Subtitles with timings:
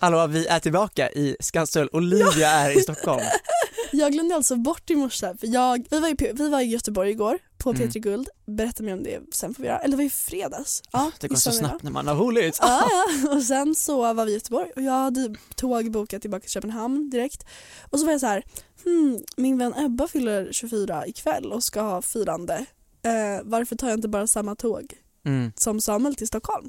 [0.00, 0.26] Hallå!
[0.26, 1.88] Vi är tillbaka i Skanstull.
[1.92, 3.22] Olivia är i Stockholm.
[3.92, 7.10] Jag glömde alltså bort i morse för jag, vi, var i, vi var i Göteborg
[7.10, 7.82] igår på Mm.
[7.88, 8.28] P3 Guld.
[8.46, 9.78] Berätta mer om det sen får vi göra.
[9.78, 10.82] Eller det var i fredags.
[10.92, 12.58] Ja, Det går så snabbt när man har roligt.
[12.62, 13.30] Ja, ja.
[13.36, 17.10] Och sen så var vi i Göteborg och jag hade tåg bokat tillbaka till Köpenhamn
[17.10, 17.44] direkt.
[17.90, 18.42] Och så var jag så här,
[18.84, 22.54] hmm, min vän Ebba fyller 24 ikväll och ska ha firande.
[23.02, 24.94] Eh, varför tar jag inte bara samma tåg
[25.26, 25.52] Mm.
[25.56, 26.68] som Samuel till Stockholm?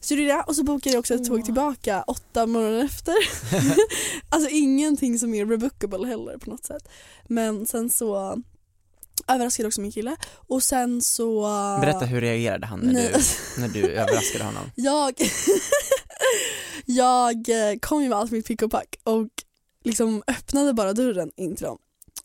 [0.00, 0.44] Så det är det.
[0.46, 3.14] Och så bokade jag också ett tåg tillbaka åtta månader efter.
[4.28, 6.88] alltså ingenting som är rebookable heller på något sätt.
[7.28, 8.42] Men sen så
[9.28, 11.42] överraskade jag också min kille och sen så...
[11.80, 13.12] Berätta hur reagerade han när Nej.
[13.12, 14.70] du, när du överraskade honom?
[14.74, 15.14] Jag,
[16.84, 19.28] jag eh, kom ju med allt mitt pick och pack och
[19.84, 21.78] liksom öppnade bara dörren in till dem.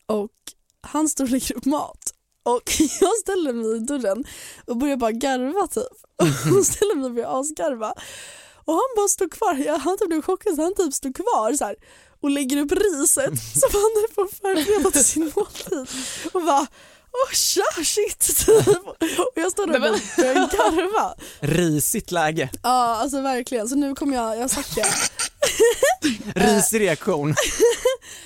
[0.06, 0.32] Och
[0.80, 2.14] han står och lägger upp mat.
[2.42, 2.62] Och
[3.00, 4.24] jag ställer mig i dörren
[4.66, 6.03] och börjar bara garva typ.
[6.58, 7.94] Och ställer mig och börjar asgarva.
[8.64, 11.52] Och han bara står kvar, jag, han typ blev chockad så han typ står kvar
[11.52, 11.76] så här
[12.22, 15.86] och lägger upp riset som han är på förbereda till sin måltid.
[16.32, 16.66] Och bara
[17.12, 18.46] åh tja shit.
[19.18, 21.14] Och jag står där och börjar garva.
[21.40, 22.50] Risigt läge.
[22.62, 24.86] Ja alltså verkligen så nu kommer jag, jag det.
[26.34, 27.34] Risig reaktion.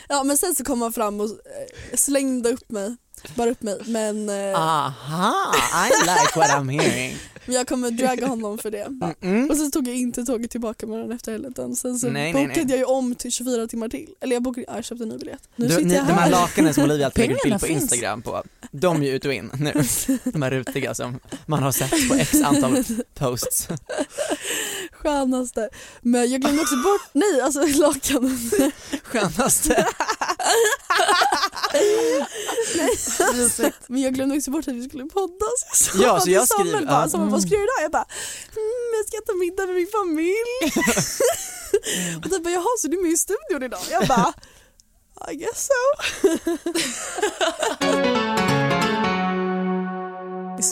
[0.09, 2.97] Ja men sen så kom han fram och eh, slängde upp mig,
[3.35, 5.55] bara upp mig men eh, Aha,
[5.87, 7.17] I like what I'm hearing.
[7.49, 8.89] Jag kommer dragga honom för det.
[9.21, 9.51] Mm.
[9.51, 12.47] Och så tog jag inte tåget tillbaka morgonen efter heller utan sen så Nej, nej,
[12.47, 12.71] bokade nej.
[12.71, 14.09] jag ju om till 24 timmar till.
[14.21, 15.49] Eller jag, bokade, ja, jag köpte en ny biljett.
[15.57, 16.31] Nu Du, sitter ni, jag de här här.
[16.31, 17.83] lakanen som Olivia alltid lägger ut bild på finns.
[17.83, 19.73] Instagram på, de är ju ut och in nu.
[20.25, 23.69] De här rutiga som man har sett på x antal posts.
[25.03, 25.69] Skönaste.
[26.01, 28.51] Men jag glömde också bort, nej alltså lakanen.
[29.05, 29.87] Skönaste.
[31.73, 32.27] nej,
[33.87, 35.47] men jag glömde också bort att vi skulle podda.
[35.75, 37.09] Så jag Ja, bara så jag Samuel skriver- bara.
[37.09, 37.85] Samuel, vad ska du göra idag?
[37.85, 38.07] Jag bara,
[38.57, 40.73] mm, jag ska äta middag med min familj.
[42.25, 43.81] och typ bara, jaha så du är med i studion idag?
[43.91, 44.33] Jag bara,
[45.33, 45.83] I guess so.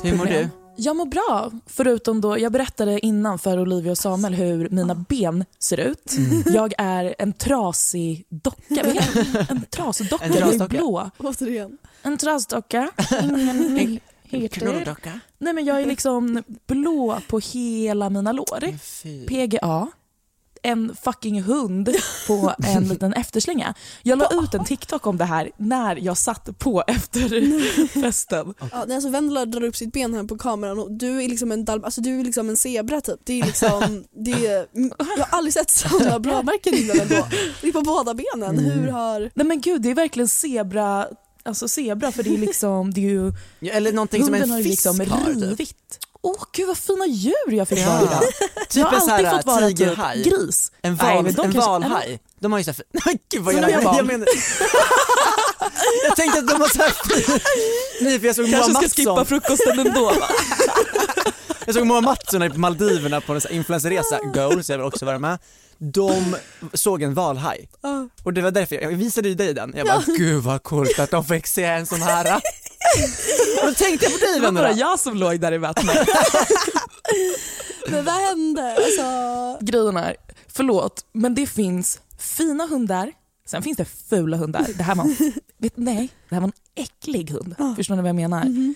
[0.02, 0.48] Hur mår du?
[0.78, 5.44] Jag mår bra, förutom då, jag berättade innan för Olivia och Samuel hur mina ben
[5.58, 6.12] ser ut.
[6.16, 6.42] Mm.
[6.54, 8.82] Jag är en trasig docka,
[9.48, 10.66] en trasdocka, En trasdocka.
[10.76, 11.10] blå.
[11.18, 11.78] Återigen.
[12.02, 12.90] En trasdocka,
[13.78, 14.00] ingen.
[14.50, 15.20] Knullodocka.
[15.38, 18.60] Nej men jag är liksom blå på hela mina lår.
[19.26, 19.86] PGA,
[20.66, 21.96] en fucking hund
[22.26, 23.74] på en liten efterslänga.
[24.02, 28.54] Jag la ut en TikTok om det här när jag satt på efterfesten.
[28.72, 31.52] Ja, nej, alltså Vendela drar upp sitt ben här på kameran och du är liksom
[31.52, 33.20] en, dalm, alltså du är liksom en zebra typ.
[33.24, 34.66] Det är liksom, det är,
[35.16, 37.26] jag har aldrig sett sådana blåmärken innan ändå.
[37.60, 38.58] Det är på båda benen.
[38.58, 39.30] Hur har...
[39.34, 41.06] Nej men gud det är verkligen zebra,
[41.42, 44.68] alltså zebra för det är liksom, det är ju Ja, Eller någonting som en fisk
[44.68, 45.34] liksom har.
[45.34, 45.42] Typ.
[45.42, 45.98] rivit.
[46.22, 47.86] Åh gud vad fina djur jag fick Ja.
[47.90, 48.22] vara idag.
[48.68, 50.24] Typ jag har alltid här fått vara tigerhaj.
[50.24, 50.72] typ gris.
[50.82, 52.20] En, val, kanske- valhaj.
[52.40, 54.26] De har ju såhär, nej gud vad jag, jag, jag menar
[56.06, 56.92] Jag tänkte att de var såhär
[58.04, 60.12] Nej för jag såg Moa Kanske ska skippa Mattsson frukosten ändå va?
[61.66, 65.38] Jag såg Moa Mattsson på Maldiverna på en influencerresa, goals, jag vill också vara med.
[65.78, 66.36] De
[66.74, 68.08] såg en valhaj Ja.
[68.24, 69.72] och det var därför jag, jag visade ju dig den.
[69.76, 72.40] Jag bara, gud vad coolt att de fick se en sån här.
[73.62, 75.96] Då tänkte jag på dig Det var bara jag som låg där i vattnet.
[77.88, 78.76] Men vad hände?
[78.76, 80.16] Alltså, Grejen är,
[80.48, 83.12] förlåt, men det finns fina hundar,
[83.48, 84.66] sen finns det fula hundar.
[84.76, 85.04] Det här var,
[85.58, 87.54] vet, nej, det här var en äcklig hund.
[87.76, 88.74] Förstår ni vad jag menar?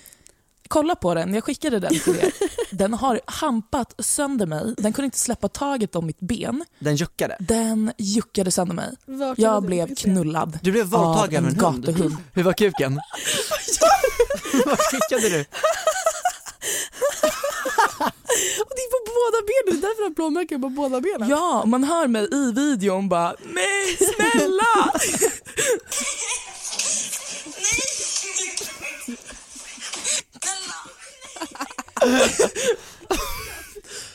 [0.72, 2.32] Kolla på den, jag skickade den till er.
[2.70, 6.64] Den har hampat sönder mig, den kunde inte släppa taget om mitt ben.
[6.78, 7.36] Den juckade.
[7.40, 8.90] Den juckade sönder mig.
[9.06, 11.84] vart Jag blev knullad Du blev våldtagen av av en en hund.
[11.86, 12.16] gatuhund.
[12.34, 12.94] Hur var kuken?
[14.66, 15.44] Vad skickade du?
[18.60, 21.28] Och det är på båda benen, det är därför han har blåmärken på båda benen.
[21.28, 24.92] Ja, man hör mig i videon bara nej snälla!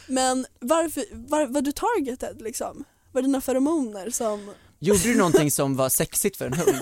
[0.07, 2.83] Men varför, var, var du targeted liksom?
[3.11, 4.53] Var det dina feromoner som...
[4.79, 6.79] Gjorde du någonting som var sexigt för en hund?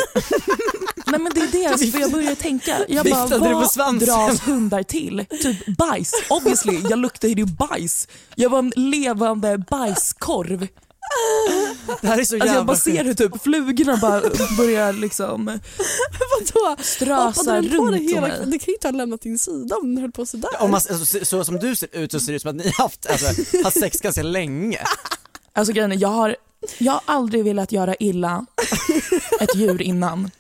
[1.14, 3.70] Nej men det är det, alltså, för jag börjar tänka, jag bara Viftade du på
[3.76, 5.26] vad dras hundar till?
[5.30, 8.08] Typ bajs, obviously, jag luktade ju bajs.
[8.36, 10.68] Jag var en levande bajskorv.
[12.02, 14.22] Det här är så jävla Alltså jag bara ser hur typ flugorna bara
[14.58, 15.46] börjar liksom
[16.54, 16.76] Vadå?
[16.84, 18.38] strösa på runt dig om hela, mig.
[18.46, 20.50] det kan ju inte ha lämnat din sida om den höll på sådär.
[20.60, 22.56] Om man, alltså, så, så som du ser ut så ser det ut som att
[22.56, 24.80] ni har haft, alltså, haft sex ganska länge.
[25.54, 26.36] Alltså grejen är, jag har,
[26.78, 28.46] jag har aldrig velat göra illa
[29.40, 30.32] ett djur innan.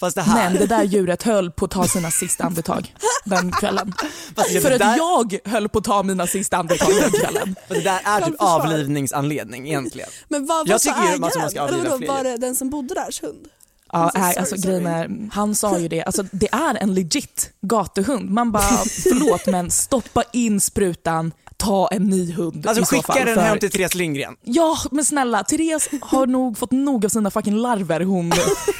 [0.00, 2.94] Fast det här, Men det där djuret höll på att ta sina sista andetag
[3.24, 3.92] den kvällen.
[4.36, 7.54] fast För att där, jag höll på att ta mina sista andetag den kvällen.
[7.68, 10.08] fast det där är typ avlivningsanledning egentligen.
[10.28, 11.24] Men vad, Jag vad sa tycker ägaren?
[11.24, 13.46] att man ska Eller avliva fler var det den som bodde därs hund?
[13.92, 14.84] Ja, Alltså, nej, sorry, alltså, sorry.
[14.84, 18.30] är, han sa ju det, alltså, det är en legit gatuhund.
[18.30, 18.62] Man bara,
[19.02, 23.26] förlåt men stoppa in sprutan, ta en ny hund Alltså skicka fall.
[23.26, 24.36] den för- hem till Therese Lindgren.
[24.42, 28.32] Ja men snälla, Therese har nog fått nog av sina fucking larver hon,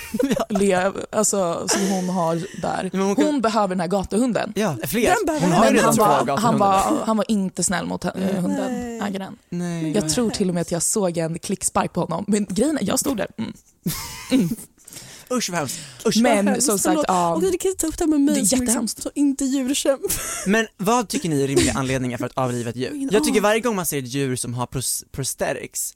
[0.49, 2.91] lev, alltså, som hon har där.
[2.93, 4.53] Hon kan- Hon behöver den här gatuhunden.
[4.57, 5.15] Ja, fler.
[5.41, 9.37] Hon har redan han var, han, var, han var inte snäll mot hunden, ägaren.
[9.49, 9.93] Nej.
[9.93, 12.25] Jag tror till och med att jag såg en klickspark på honom.
[12.29, 13.27] Men grejen är, jag stod där.
[13.39, 13.53] Mm.
[15.31, 15.79] Usch vad hemskt.
[16.07, 16.17] Usch.
[16.17, 17.35] Men Hemskt, som sagt, ja.
[17.35, 19.07] Och du kan ta upp det här med Det mig är som liksom, jättehemskt.
[19.15, 20.01] inte djurkämp.
[20.47, 23.09] Men vad tycker ni är rimliga anledningar för att avliva ett djur?
[23.13, 25.95] Jag tycker varje gång man ser ett djur som har pros- prosthetics,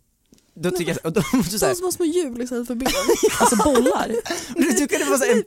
[0.54, 2.88] då tycker jag, då måste du Som säga, små, hjul istället för ben.
[3.40, 4.12] Alltså bollar.
[4.56, 5.44] du tycker det var så här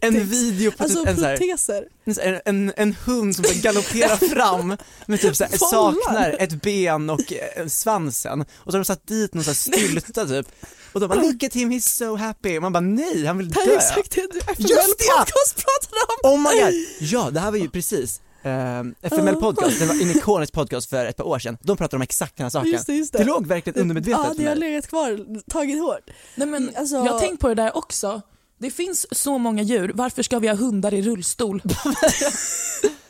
[0.00, 1.84] en, en video på Alltså typ en, proteser.
[2.04, 4.76] en, en, en hund som galopperar fram
[5.06, 5.70] med typ så här, Bollar.
[6.04, 9.54] saknar ett ben och eh, svansen och så har de satt dit någon så här
[9.54, 10.48] stylta typ
[10.92, 13.48] och de bara look at him he's so happy och man bara nej han vill
[13.48, 13.72] Det dö.
[13.72, 15.04] är exakt det du Just FML det!
[15.18, 16.32] podcast pratade om.
[16.32, 16.72] Oh my god!
[17.00, 21.06] Ja, det här var ju precis eh, FML podcast, det var en ikonisk podcast för
[21.06, 21.58] ett par år sedan.
[21.62, 22.70] De pratade om exakt den här saken.
[22.72, 23.18] Just det, just det.
[23.18, 26.10] Det låg verkligen undermedvetet Ja, det har legat kvar, tagit hårt.
[26.34, 28.20] Nej, men, Alltså- Jag har tänkt på det där också.
[28.58, 31.62] Det finns så många djur, varför ska vi ha hundar i rullstol?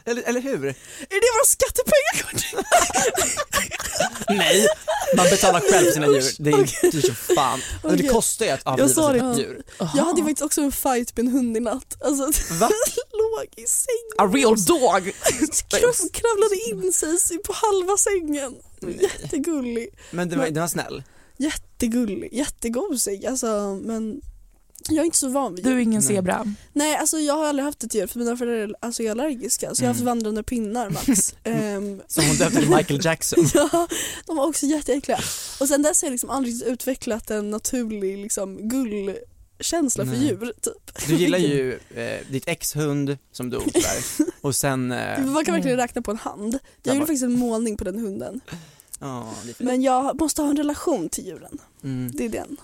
[0.05, 0.67] Eller, eller hur?
[0.67, 2.65] Är det våra skattepengar går?
[4.37, 4.67] Nej!
[5.17, 7.61] Man betalar själv för sina djur, det är dyrt som fan.
[7.83, 9.35] Alltså, det kostar ju att avliva det.
[9.35, 9.63] sitt djur.
[9.79, 11.97] Jag hade ju faktiskt också en fight med en hund i natt.
[12.05, 12.71] Alltså, Va?
[13.13, 14.19] låg i sängen.
[14.19, 15.15] A real dog!
[15.69, 18.55] Krav- Kravlade in sig på halva sängen.
[19.01, 19.89] Jättegullig.
[20.11, 21.03] Men det var, den var snäll.
[21.37, 23.27] Jättegullig, jättegosig.
[23.27, 24.21] Alltså, men
[24.89, 25.83] jag är inte så van vid Du är djur.
[25.83, 26.17] ingen Nej.
[26.17, 26.55] zebra.
[26.73, 29.75] Nej, alltså jag har aldrig haft ett djur för mina föräldrar är alltså, är allergiska
[29.75, 30.11] så jag har haft Mm.
[30.11, 31.35] vandrande pinnar max.
[31.45, 33.47] Ehm, Som hon döpte till Michael Jackson.
[33.55, 33.89] ja,
[34.27, 35.19] de var också jätteäckliga.
[35.61, 40.25] Och sen dess har jag liksom aldrig utvecklat en naturlig liksom, gullkänsla för Nej.
[40.27, 40.53] djur.
[40.61, 41.07] Typ.
[41.09, 44.33] Du gillar ju eh, ditt ex-hund som dog tyvärr.
[44.41, 44.93] Och sen...
[44.93, 46.59] Eh, Man kan verkligen räkna på en hand.
[46.83, 48.41] Jag gjorde faktiskt en målning på den hunden.
[49.01, 49.67] ja, det är fint.
[49.69, 51.59] Men jag måste ha en relation till djuren.
[51.85, 52.11] Mm.
[52.15, 52.57] Det är den.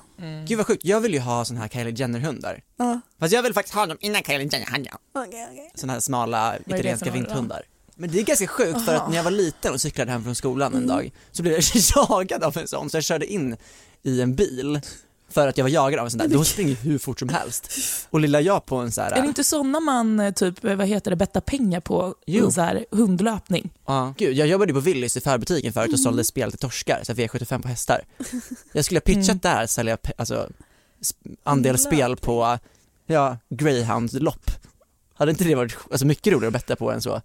[0.47, 2.63] Gud vad sjukt, jag vill ju ha sån här Kylie Jenner-hundar.
[2.77, 4.99] Ja, Fast jag vill faktiskt ha dem innan Kylie Jenner hade dem.
[5.29, 5.73] okej okej.
[5.75, 7.63] Såna här smala italienska vinthundar.
[7.95, 10.35] Men det är ganska sjukt för att när jag var liten och cyklade hem från
[10.35, 10.89] skolan en Mm.
[10.89, 11.63] dag så blev jag
[12.09, 13.57] jagad av en sån så jag körde in
[14.03, 14.81] i en bil
[15.31, 16.29] för att jag var jagad av en sån där.
[16.29, 17.73] De springer hur fort som helst.
[18.11, 19.11] Och lilla jag på en så här.
[19.13, 22.49] Är det inte sådana man eh, typ, eh, vad heter det, bettar pengar på Jo.
[22.49, 23.71] i så här hundlöpning?
[23.87, 24.15] Ja.
[24.19, 27.63] Gud, jag jobbade på Willys i förbutiken förut och sålde spel till torskar, så V75
[27.63, 28.01] på hästar.
[28.73, 29.39] Jag skulle ha pitchat Mm.
[29.43, 30.49] där, sälja alltså,
[31.45, 32.59] andel spel på,
[33.07, 34.51] ja, greyhound-lopp.
[35.15, 37.23] Hade inte det varit alltså, mycket roligare att betta på än så?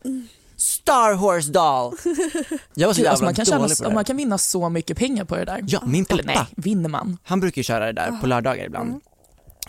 [0.64, 1.94] Star Horse Doll!
[2.74, 4.38] Jag var så Gud, jävla alltså man, kan tjäna, dålig på det man kan vinna
[4.38, 5.64] så mycket pengar på det där.
[5.68, 7.18] Ja, min Eller pappa, nej, vinner man?
[7.24, 9.02] han brukar ju köra det där på lördagar ibland.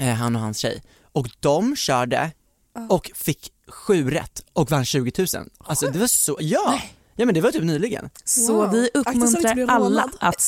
[0.00, 0.82] Eh, han och hans tjej.
[1.12, 2.30] Och de körde
[2.88, 5.26] och fick sju rätt och vann 20 000.
[5.64, 6.80] Alltså det var så, ja!
[7.16, 8.10] Ja men det var typ nyligen.
[8.24, 8.70] Så Wow.
[8.70, 10.10] vi Akta så att inte uppmuntrar alla rånad.
[10.20, 10.40] att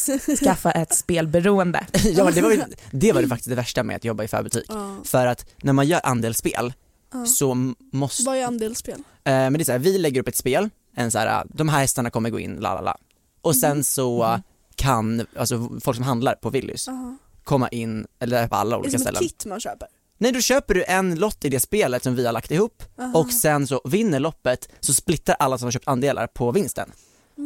[0.44, 1.86] skaffa ett spelberoende.
[2.04, 4.28] ja men det var, ju- det var det faktiskt det värsta med att jobba i
[4.28, 4.64] förbutik.
[4.68, 4.96] Ja.
[5.04, 6.72] För att när man gör andelsspel
[7.12, 7.26] Ja.
[7.26, 7.54] så
[7.92, 8.98] måste, Vad är andelsspel?
[8.98, 11.68] eh, men det är så här, vi lägger upp ett spel, en så här, de
[11.68, 12.96] här hästarna kommer gå in, la la la.
[13.40, 14.42] Och sen så Mm.
[14.74, 17.16] kan, alltså folk som handlar på Willys Aha.
[17.44, 19.22] komma in, eller på alla Det är olika som ett ställen.
[19.28, 19.88] kit man köper.
[20.18, 23.18] Nej då köper du en lott i det spelet som vi har lagt ihop Aha.
[23.18, 26.92] och sen så vinner loppet så splittar alla som har köpt andelar på vinsten.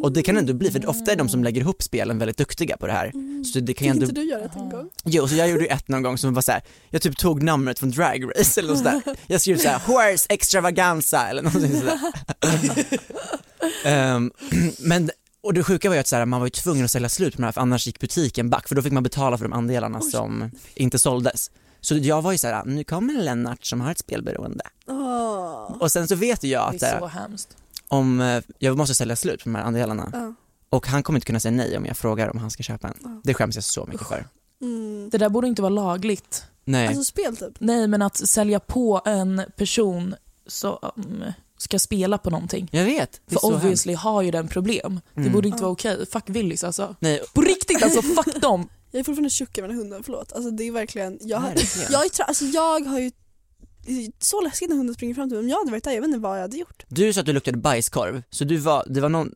[0.02, 2.76] Och det kan ändå bli, för ofta är de som lägger ihop spelen väldigt duktiga
[2.76, 3.12] på det här.
[3.44, 4.90] Så det kan Fick ändå, inte du göra det en gång?
[5.04, 7.78] jo så jag gjorde ett någon gång som var så här, jag typ tog numret
[7.78, 9.02] från Drag Race eller något sådär.
[9.26, 11.98] Jag skrev såhär, horse extravaganza eller någonting sådär.
[13.84, 14.30] Ehm,
[14.78, 15.10] men,
[15.42, 17.34] och det sjuka var ju att så här, man var ju tvungen att sälja slut
[17.36, 19.52] på de här för annars gick butiken back för då fick man betala för de
[19.52, 21.50] andelarna som inte såldes.
[21.80, 24.64] Så jag var ju såhär, nu kommer Lennart som har ett spelberoende.
[24.86, 25.76] Åh.
[25.80, 27.56] Och sen så vet jag Det att är så så här, hemskt.
[27.90, 30.34] Om eh, jag måste sälja slut på de här andelarna Ja.
[30.70, 33.20] och han kommer inte kunna säga nej om jag frågar om han ska köpa en.
[33.24, 34.24] Det skäms jag så mycket för.
[34.62, 35.08] Mm.
[35.12, 36.44] Det där borde inte vara lagligt.
[36.64, 36.86] Nej.
[36.88, 37.54] Alltså spel typ?
[37.58, 40.14] Nej, men att sälja på en person
[40.46, 40.78] som
[41.58, 42.68] ska spela på någonting.
[42.72, 43.64] jag vet, det För så hemskt.
[43.64, 45.00] obviously har ju den problem.
[45.14, 45.32] Det Mm.
[45.32, 46.06] borde inte vara okej.
[46.12, 46.96] Fuck Willys alltså.
[47.00, 48.68] Nej, På riktigt alltså, fuck dem.
[48.90, 50.32] Jag är fortfarande tjock över den hunden, förlåt.
[50.32, 51.92] Alltså det är verkligen, jag, har, verkligen.
[51.92, 53.14] jag, är tra- alltså, jag har ju det
[54.18, 55.44] så läskigt när hunden springer fram till mig.
[55.44, 56.84] Om jag hade varit där, jag vet inte vad jag hade gjort.
[56.88, 59.34] Du sa att du luktade bajskorv, så du var, det var någon,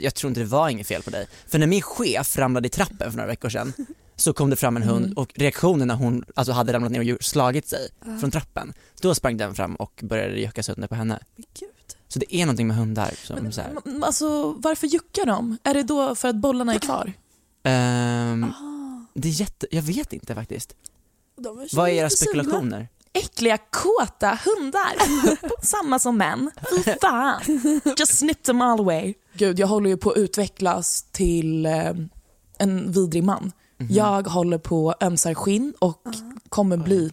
[0.00, 1.28] jag tror inte det var inget fel på dig.
[1.46, 3.72] För när min chef ramlade i trappen för några veckor sedan
[4.16, 5.16] så kom det fram en hund Mm.
[5.18, 7.88] och reaktionen när hon alltså, hade ramlat ner och slagit sig
[8.20, 11.18] från trappen, då sprang den fram och började jucka sönder på henne.
[11.36, 11.70] Men gud.
[12.08, 13.70] Så det är någonting med hundar som Men, så här,
[14.02, 15.58] alltså, varför juckar de?
[15.62, 17.12] Är det då för att bollarna är kvar?
[17.62, 20.74] ehm, Ah, det är jätte, jag vet inte faktiskt.
[21.36, 22.88] de är Vad är era spekulationer?
[23.16, 24.96] Äckliga kåta hundar.
[25.66, 26.50] Samma som män.
[26.70, 27.40] Fy fan.
[27.98, 29.14] Just snip them all away.
[29.32, 31.92] Gud, jag håller ju på att utvecklas till eh,
[32.58, 33.52] en vidrig man.
[33.78, 33.88] Mhm.
[33.90, 36.02] Jag håller på att ömsar skinn och
[36.48, 37.12] kommer bli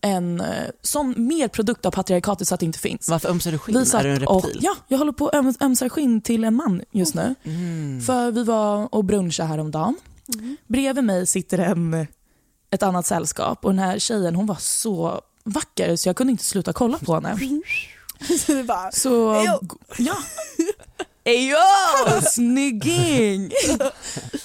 [0.00, 0.46] en eh,
[0.82, 3.08] sån mer produkt av patriarkatet så att det inte finns.
[3.08, 3.76] Varför ömsar du skinn?
[3.76, 4.60] Är du en och, reptil?
[4.62, 7.34] ja, jag håller på att öm, ömsar skinn till en man just nu.
[7.44, 8.00] Mm.
[8.00, 9.96] För vi var och brunchade häromdagen.
[10.66, 12.06] Bredvid mig sitter en,
[12.70, 16.44] ett annat sällskap och den här tjejen hon var så vacker så jag kunde inte
[16.44, 17.38] sluta kolla på henne.
[18.46, 19.60] Så är bara, Så, Ejo.
[19.98, 20.16] ja.
[21.24, 21.56] Ejo,
[22.22, 23.50] snygging!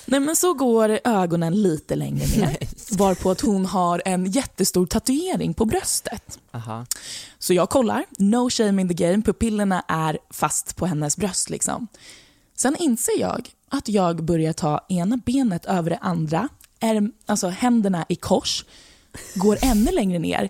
[0.06, 2.58] Nej men så går ögonen lite längre ner.
[2.98, 6.40] Varpå att hon har en jättestor tatuering på bröstet.
[6.52, 6.86] Aha.
[7.40, 11.50] Så jag kollar, no shame in the game, pupillerna är fast på hennes bröst.
[11.50, 11.88] Liksom.
[12.56, 16.50] Sen inser jag att jag börjar ta ena benet över det andra,
[16.84, 18.66] är, alltså händerna i kors,
[19.36, 20.50] går ännu längre ner.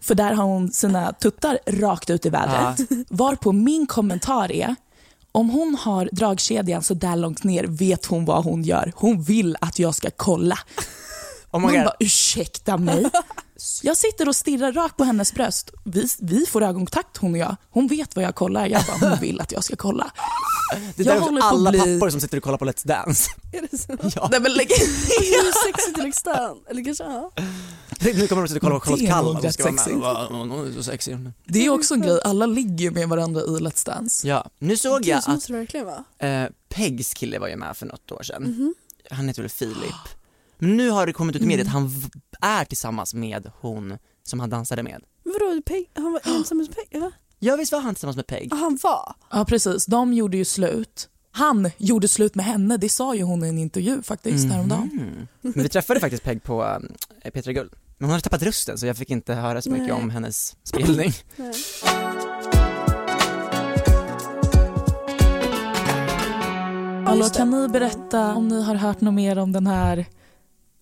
[0.00, 2.80] För där har hon sina tuttar rakt ut i vädret.
[3.08, 4.76] Varpå min kommentar är,
[5.32, 8.92] om hon har dragkedjan så där långt ner vet hon vad hon gör.
[8.96, 10.58] Hon vill att jag ska kolla.
[11.50, 13.10] Oh Man bara, ursäkta mig?
[13.82, 15.70] Jag sitter och stirrar rakt på hennes bröst.
[15.84, 17.56] Vi, vi får ögonkontakt hon och jag.
[17.70, 18.66] Hon vet vad jag kollar.
[18.66, 20.10] Jag bara, hon vill att jag ska kolla.
[20.96, 23.30] Det Jag är också på alla bli- pappor som sitter och kollar på Let's Dance.
[23.52, 23.96] är det så?
[24.16, 24.28] Ja.
[24.30, 24.68] Nej, men lägg...
[25.20, 26.56] Hur sexigt till extern?
[26.70, 27.32] Eller kanske ja.
[28.00, 29.80] Nu kommer de sitta och kolla på Charlotte är Kalla och ska vara med.
[29.80, 30.02] sexigt.
[30.02, 31.18] Va, Hon hon är så sexig.
[31.44, 34.28] Det är också en grej, alla ligger med varandra i Let's Dance.
[34.28, 36.04] Ja, nu såg jag att verkligen vara.
[36.44, 38.42] eh, Pegs kille var ju med för något år sedan.
[38.42, 38.74] Mhm.
[39.10, 39.94] Han heter väl Filip.
[40.58, 41.48] Men nu har det kommit ut i Mm.
[41.56, 41.90] mediet att han
[42.40, 45.02] är tillsammans med hon som han dansade med.
[45.22, 47.00] Vadå, Peg, han var ensam med Peg?
[47.00, 47.12] Va?
[47.38, 48.52] Ja visst var han tillsammans med Peg?
[48.52, 49.14] Han var?
[49.30, 49.86] Ja, precis.
[49.86, 51.08] De gjorde ju slut.
[51.32, 54.90] Han gjorde slut med henne, det sa ju hon i en intervju faktiskt häromdagen.
[54.92, 55.28] Mhm.
[55.40, 56.80] Men vi träffade faktiskt Peg på
[57.24, 57.72] äh, Petra Guld.
[57.98, 60.02] Men hon hade tappat rösten så jag fick inte höra så mycket Nej.
[60.02, 61.12] om hennes spelning.
[61.36, 61.52] Nej.
[67.06, 70.06] Hallå, kan ni berätta om ni har hört något mer om den här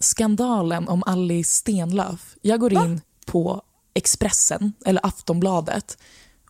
[0.00, 2.34] skandalen om Alice Stenlöf?
[2.42, 3.62] Jag går in på
[3.94, 5.98] Expressen, eller Aftonbladet,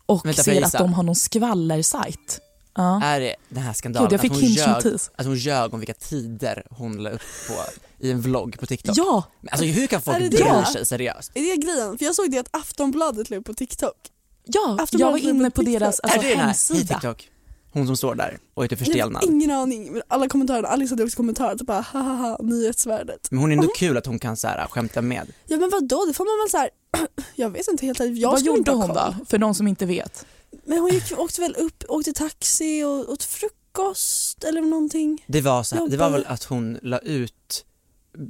[0.06, 2.40] och Vänta, ser att de har någon skvallersajt.
[2.76, 3.02] Ja.
[3.02, 5.80] Är det den här skandalen Gud, jag fick att, hon ljög, att hon ljög om
[5.80, 7.54] vilka tider hon la upp på
[7.99, 8.94] i en vlogg på TikTok?
[8.99, 10.66] Ja, Men Alltså hur kan folk bry det?
[10.73, 11.32] sig seriöst?
[11.34, 11.99] Är det grejen?
[11.99, 13.96] För jag såg det att Aftonbladet la upp på TikTok.
[14.44, 16.94] ja jag var Aftonbladet inne på på deras alltså, är det den här, hemsida.
[16.94, 17.30] TikTok?
[17.73, 19.25] Hon som står där och är typ Jag har förstelnad.
[19.25, 19.92] ingen aning.
[19.92, 23.28] Men alla kommentarer, Alice hade också kommentarer typ bara hahaha nyhetsvärdet.
[23.30, 25.32] Men hon är ändå kul att hon kan så här, skämta med.
[25.46, 26.70] Ja men vadå, det får man väl så här.
[27.34, 28.00] jag vet inte helt.
[28.00, 28.96] Jag Vad gjorde hon koll.
[28.96, 30.26] då, för de som inte vet?
[30.64, 35.24] Men hon gick, åkte väl upp, åkte taxi och åt frukost eller någonting.
[35.26, 37.64] Det var, så här, det var väl att hon la ut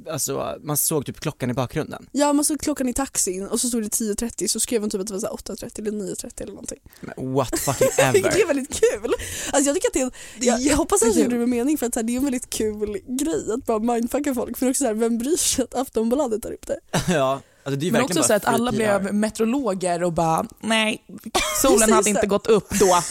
[0.09, 2.09] alltså man såg typ klockan i bakgrunden.
[2.11, 5.01] Ja man såg klockan i taxin och så stod det 10.30 så skrev hon typ
[5.01, 6.79] att det var så här 8.30 eller 9.30 eller någonting.
[7.01, 8.47] Men what fucking det är ever.
[8.47, 9.13] väldigt kul.
[9.51, 10.11] Alltså jag tycker att det är,
[10.47, 12.23] jag, jag hoppas att jag gjorde det med mening för att här, det är en
[12.23, 15.75] väldigt kul grej att bara mindfucka folk för också så här, vem bryr sig att
[15.75, 16.79] Aftonbladet tar upp det?
[17.13, 21.01] ja, alltså det är Men också så att alla blev meteorologer och bara, nej,
[21.61, 23.01] solen hade inte gått upp då.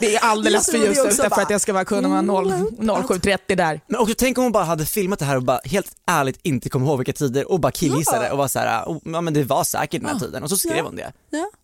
[0.00, 2.66] Det är alldeles för ljust ute för att jag ska vara kunna vara noll- mm,
[2.78, 3.80] 07.30 där.
[3.86, 6.68] Men också tänk om hon bara hade filmat det här och bara helt ärligt inte
[6.68, 8.32] kom ihåg vilka tider och bara killgissade Ja.
[8.32, 10.20] och var såhär, oh, ja men det var säkert den här Ja.
[10.20, 10.82] tiden och så skrev Ja.
[10.84, 11.12] hon det.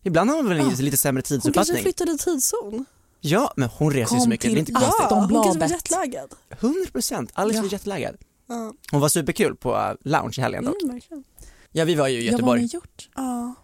[0.03, 1.83] Ibland har hon väl en lite sämre Hon kanske tidsuppfattning.
[1.83, 2.85] flyttade tidszon.
[3.21, 5.05] Ja, men hon reser ju så mycket, det är inte konstigt.
[5.09, 6.29] hon kanske var jetlaggad.
[6.59, 7.71] 100% alldeles för Ja.
[7.71, 8.15] jetlaggad.
[8.49, 8.73] Ja.
[8.91, 10.81] Hon var superkul på uh, lounge i helgen dock.
[10.83, 11.23] Mm.
[11.77, 12.61] Ja vi var ju i Ja, vad har Göteborg.
[12.61, 13.09] ni gjort?
[13.15, 13.55] Ja,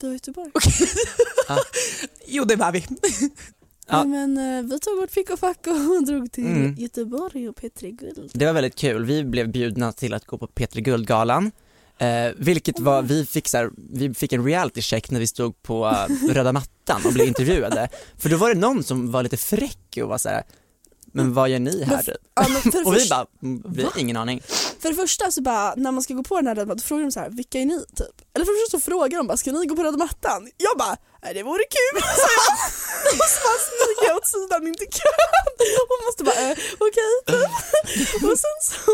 [0.00, 0.50] det var Göteborg.
[2.26, 2.84] Jo det var vi.
[3.88, 4.04] Ja.
[4.04, 6.74] Men eh, vi tog vårt fick och fack och drog till Mm.
[6.78, 8.30] Göteborg och Petri Guld.
[8.34, 11.50] Det var väldigt kul, vi blev bjudna till att gå på P3 Guldgalan.
[11.98, 15.62] Eh, vilket var, vi fick, så här, vi fick en reality check när vi stod
[15.62, 17.88] på eh, röda mattan och blev intervjuade.
[18.18, 20.42] För då var det någon som var lite fräck och var så här,
[21.12, 22.02] men vad gör ni här?
[22.02, 22.14] Typ?
[22.34, 22.46] Ja,
[22.84, 24.42] Och vi bara, "Mm, vi har ingen aning.
[24.80, 26.82] för det första så bara, när man ska gå på den här röda mattan, då
[26.82, 28.26] frågar de så här, vilka är ni typ?
[28.34, 30.50] Eller för det första så frågar de bara, ska ni gå på röda mattan?
[30.56, 32.54] Jag bara, nej det vore kul, sa jag.
[33.20, 35.56] Och så bara smyger jag åt sidan in till kön.
[35.90, 38.22] Och måste bara, eh, okej typ.
[38.24, 38.92] Och sen så,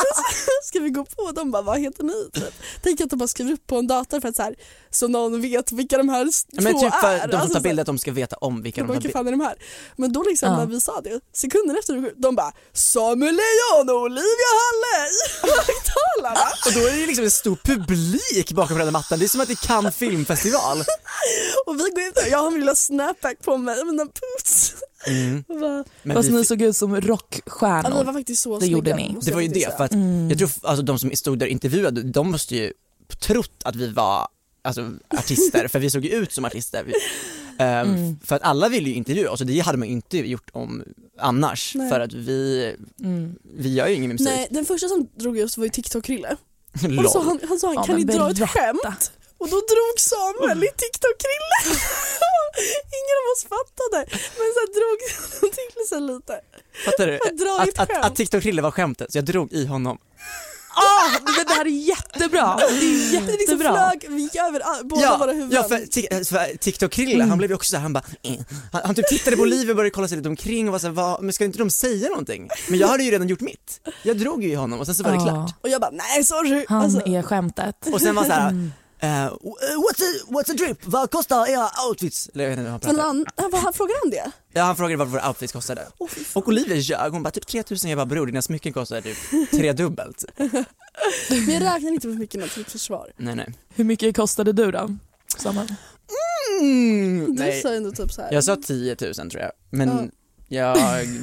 [0.00, 2.54] sen så ska vi gå på och de bara, vad heter ni typ?
[2.82, 4.54] Tänk att de bara skriver upp på en dator för att så, här,
[4.90, 7.18] så någon vet vilka de här s- Men två typ för är.
[7.26, 8.88] de som Alltså, tar så här, bilder att de ska veta om vilka de de
[8.88, 9.54] bara, tar vilka fan är de här?
[9.96, 14.50] Men då liksom när vi sa det, sekunder efter, de bara Samuel Lejon och Olivia
[14.60, 16.50] Halle i högtalarna.
[16.66, 19.48] Och då är det liksom en stor publik bakom röda mattan, det är som att
[19.48, 20.78] det Cannes filmfestival.
[21.66, 24.74] Och vi går ut där, jag har min lilla snapback på mig, mina boots.
[25.06, 25.44] Mm.
[25.48, 28.04] Och bara, Men Fast vi ni såg ut som ja, vi rockstjärnor.
[28.04, 29.16] var faktiskt så Det gjorde ni.
[29.22, 30.28] Det var ju det, för att Mm.
[30.28, 32.72] jag tror alltså de som stod där och intervjuade, de måste ju
[33.20, 34.28] trott att vi var
[34.62, 36.84] alltså, artister, för vi såg ju ut som artister.
[36.86, 36.92] Vi,
[37.64, 38.16] ehm, Mm.
[38.24, 40.82] För att alla ville ju intervjua oss och det hade man ju inte gjort om
[41.18, 41.90] annars, Nej.
[41.90, 43.34] för att vi, Mm.
[43.56, 44.26] vi gör ju ingen musik.
[44.28, 46.36] Nej, den första som drog oss var ju TikTok-Krille.
[46.84, 47.08] Och Lol.
[47.08, 49.12] så han, han sa, Ja, kan ni dra ett skämt?
[49.40, 51.58] Och då drog Samuel i TikTok-Krille.
[52.98, 54.00] Ingen av oss fattade,
[54.38, 54.98] men sen drog
[55.40, 56.40] han till sig lite.
[56.84, 57.14] Fattar du?
[57.16, 58.04] Att, att, skämt.
[58.04, 59.98] att TikTok Krille var skämtet, så jag drog i honom.
[60.74, 62.56] Ah, men det här är jättebra.
[62.56, 63.90] Det är Det liksom jättebra.
[63.90, 65.50] flög, vi gick över båda våra huvuden.
[65.62, 67.28] ja för, Tik- för TikTok Krille, Mm.
[67.28, 68.32] han blev ju också såhär, han bara, eh.
[68.72, 70.94] han, han typ tittade på Olivia och började kolla sig lite omkring och var såhär,
[70.94, 72.48] vad, men ska inte de säga någonting?
[72.68, 73.80] Men jag hade ju redan gjort mitt.
[74.02, 75.22] Jag drog ju i honom och sen så var det Ja.
[75.24, 75.54] klart.
[75.62, 76.64] Och jag bara, nej sorry.
[76.68, 77.76] Han Alltså, är skämtet.
[77.92, 78.72] Och sen var såhär, Mm.
[79.00, 79.08] Eh,
[79.78, 80.78] what's, a, what's a drip?
[80.86, 82.30] Vad kostar era outfits?
[82.34, 84.30] Eller jag vet inte hur han men han, han, han frågade han det?
[84.52, 85.86] Ja han frågade vad våra outfits kostade.
[85.98, 86.08] Fan.
[86.34, 90.24] Och Olivia ljög, hon bara typ 3000, jag bara bror dina smycken kostar typ tredubbelt.
[91.30, 93.12] Men jag räknar inte med mycket till mitt försvar.
[93.16, 93.54] Nej nej.
[93.74, 94.96] Hur mycket kostade du då?
[95.38, 95.66] Samma.
[96.60, 97.62] Mm, Du nej.
[97.62, 98.32] sa ändå typ så här.
[98.32, 100.10] Jag sa 10 000 tror jag, men
[100.48, 100.74] ja,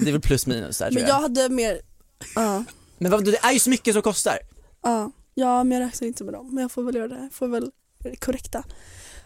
[0.01, 1.15] det är väl plus minus där tror men jag.
[1.17, 1.81] jag hade mer,
[2.35, 2.63] ja,
[2.97, 4.39] Men vad, det är ju så mycket som kostar.
[4.83, 6.47] ja, ja men jag räknar inte med dem.
[6.55, 7.71] Men jag får väl göra det, får väl
[8.03, 8.63] det korrekta.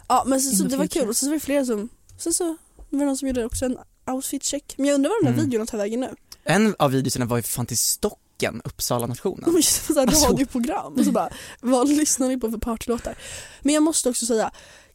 [0.08, 2.44] Ja men så, så det var kul och så var det flera som, sen så
[2.90, 3.78] var det någon som gjorde också en
[4.12, 4.74] outfit check.
[4.78, 5.46] Men jag undrar var de där Mm.
[5.46, 6.16] videorna tar vägen nu.
[6.44, 9.44] En av videorna var ju fan till Stocken, Uppsala nationen.
[9.46, 11.30] De är så här Alltså- radioprogram och så bara,
[11.62, 13.18] vad lyssnar ni på för partylåtar?
[13.62, 14.52] Men jag måste också säga,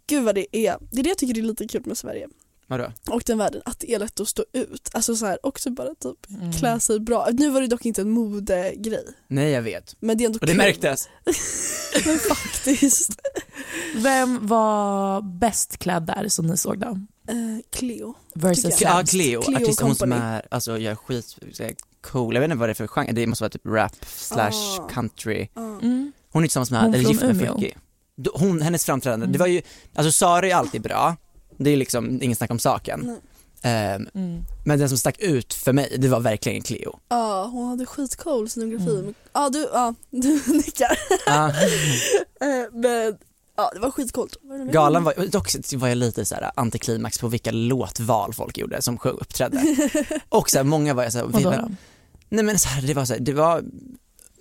[0.07, 2.29] gud vad det är, det är det jag tycker är lite kul med Sverige
[2.69, 2.93] Vadå?
[3.11, 4.91] och den världen, att det är lätt att stå ut.
[4.93, 6.53] Alltså så här, också bara typ Mm.
[6.53, 7.29] klä sig bra.
[7.33, 9.97] Nu var det dock inte en modegrej, Nej jag vet.
[10.01, 10.57] men det är ändå Och det kul.
[10.57, 11.09] märktes.
[12.07, 13.11] Men faktiskt.
[13.97, 16.87] Vem var bäst klädd där som ni såg då?
[17.29, 17.37] Eh,
[17.71, 18.15] Cleo.
[18.35, 18.81] Versus.
[18.81, 19.03] Ja?
[19.07, 21.37] Cleo, Cleo artisten hon som är, alltså gör skit,
[22.03, 24.79] cool, jag vet inte vad det är för genre, det måste vara typ rap slash
[24.81, 24.89] Ah.
[24.89, 25.49] country.
[25.55, 25.61] Ja.
[25.63, 26.13] Mm.
[26.33, 27.39] Hon är tillsammans med, Hon eller gift med.
[27.49, 27.71] Funky.
[28.35, 29.33] Hon, hennes framträdande, Mm.
[29.33, 29.63] det var ju,
[29.95, 31.17] alltså Sara är alltid bra,
[31.59, 33.17] det är liksom ingen snack om saken.
[33.63, 34.43] Ehm, Mm.
[34.65, 36.99] men den som stack ut för mig, det var verkligen Cleo.
[37.09, 38.91] Ja, hon hade skitcool scenografi.
[38.99, 39.15] Mm.
[39.33, 40.99] Ja, du, ja, du nickar.
[41.27, 41.53] Ja.
[42.41, 43.17] Eh, Men
[43.57, 44.37] ja, det var skitcoolt.
[44.73, 48.99] Galan var, dock var jag lite så här antiklimax på vilka låtval folk gjorde som
[48.99, 49.63] sjöng uppträdde.
[50.29, 51.69] Och så här, många var jag så här,
[52.29, 53.65] nej men så här, det var så här, det var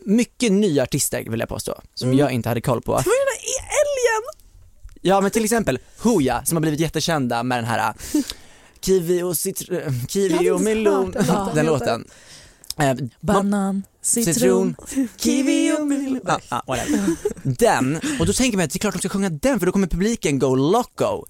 [0.06, 2.20] mycket nya artister vill jag påstå, som Mm.
[2.20, 2.92] jag inte hade koll på.
[2.92, 4.24] Det var ju den där e- älgen!
[5.08, 8.22] Ja men till exempel Hooja som har blivit jättekända med den här äh,
[8.82, 11.56] Kiwi och, citr- Jag hade kiwi och melon, den låten.
[11.56, 12.08] den låten.
[12.78, 14.76] Man- Banan, citron,
[15.18, 16.20] kiwi och melon.
[16.50, 17.16] Ja, whatever.
[17.44, 19.72] Den, och då tänker man att det är klart de ska sjunga den för då
[19.72, 21.26] kommer publiken go loco.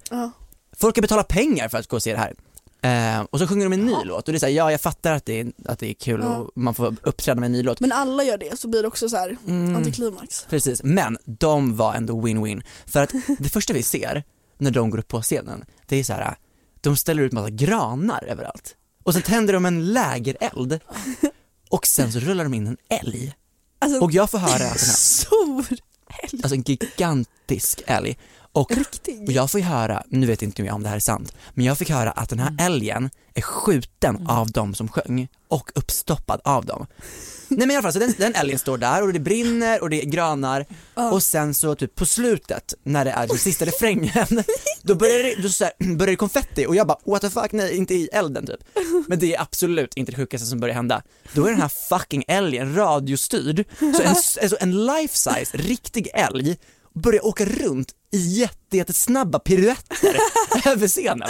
[0.78, 2.34] Folk har betalat pengar för att gå och se det här.
[2.86, 5.12] Eh, och så sjunger de en ny låt och det är såhär, ja jag fattar
[5.14, 6.38] att det är, att det är kul Ja.
[6.38, 7.80] och man får uppträda med en ny låt.
[7.80, 9.76] Men alla gör det så blir det också så här Mm.
[9.76, 10.46] antiklimax.
[10.50, 12.64] Precis, men de var ändå win-win.
[12.86, 14.24] För att det första vi ser
[14.58, 16.36] när de går upp på scenen, det är så här,
[16.82, 18.76] de ställer ut massa granar överallt.
[19.04, 20.80] Och sen tänder de en lägereld
[21.70, 23.34] och sen så rullar de in en älg.
[23.80, 25.66] Alltså, Och jag får höra den här, stor
[26.44, 28.18] alltså en gigantisk älg.
[28.56, 28.72] Och,
[29.28, 31.66] och jag får ju höra, nu vet inte jag om det här är sant, men
[31.66, 36.42] jag fick höra att den här älgen är skjuten av de som sjöng och uppstoppad
[36.44, 36.86] av dem.
[37.48, 39.90] Nej men i alla fall, så den, den älgen står där och det brinner och
[39.90, 44.44] det är granar och sen så typ på slutet när det är den sista refrängen
[44.82, 47.52] då börjar det, då så här, börjar det konfetti och jag bara what the fuck
[47.52, 48.60] nej inte i elden typ.
[49.08, 51.02] Men det är absolut inte det sjukaste som börjar hända.
[51.34, 54.10] Då är den här fucking älgen radiostyrd, så en,
[54.42, 56.58] alltså en life size riktig älg
[56.96, 60.18] börjar åka runt i jätte, jättesnabba piruetter
[60.66, 61.30] över scenen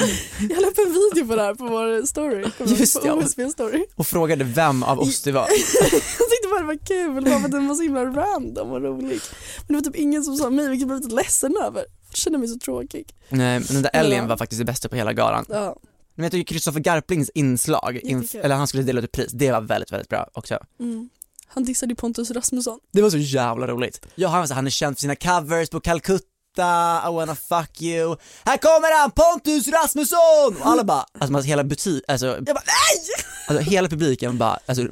[0.49, 2.45] Jag la upp en video på det här på vår story.
[2.59, 3.13] Just på ja.
[3.13, 3.85] OSB story.
[3.95, 5.41] och frågade vem av oss det var.
[5.81, 8.81] Jag tyckte bara det var kul bara för att den var så himla random och
[8.81, 9.19] rolig.
[9.57, 11.85] Men det var typ ingen som sa mig vilket jag blev lite ledsen över.
[12.09, 13.15] Jag kände mig så tråkig.
[13.29, 15.45] Nej men den där älgen var faktiskt det bästa på hela galan.
[15.49, 15.75] Ja.
[16.15, 18.41] Men jag tycker Kristoffer Garplings inslag, in, Jättekul.
[18.41, 20.59] eller han skulle dela ut ett pris, det var väldigt, väldigt bra också.
[20.79, 21.09] Mm.
[21.47, 22.79] Han dissade Pontus Rasmusson.
[22.93, 24.05] Det var så jävla roligt.
[24.15, 26.25] Ja, han, han är känd för sina covers på Calcutta,
[26.63, 28.15] I wanna fuck you.
[28.43, 30.61] Här kommer han, Pontus Rasmusson!
[30.61, 33.25] Och alla bara, alltså man, hela butik, alltså, jag bara nej!
[33.47, 34.87] Alltså hela publiken bara, alltså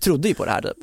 [0.00, 0.76] trodde ju på det här typ.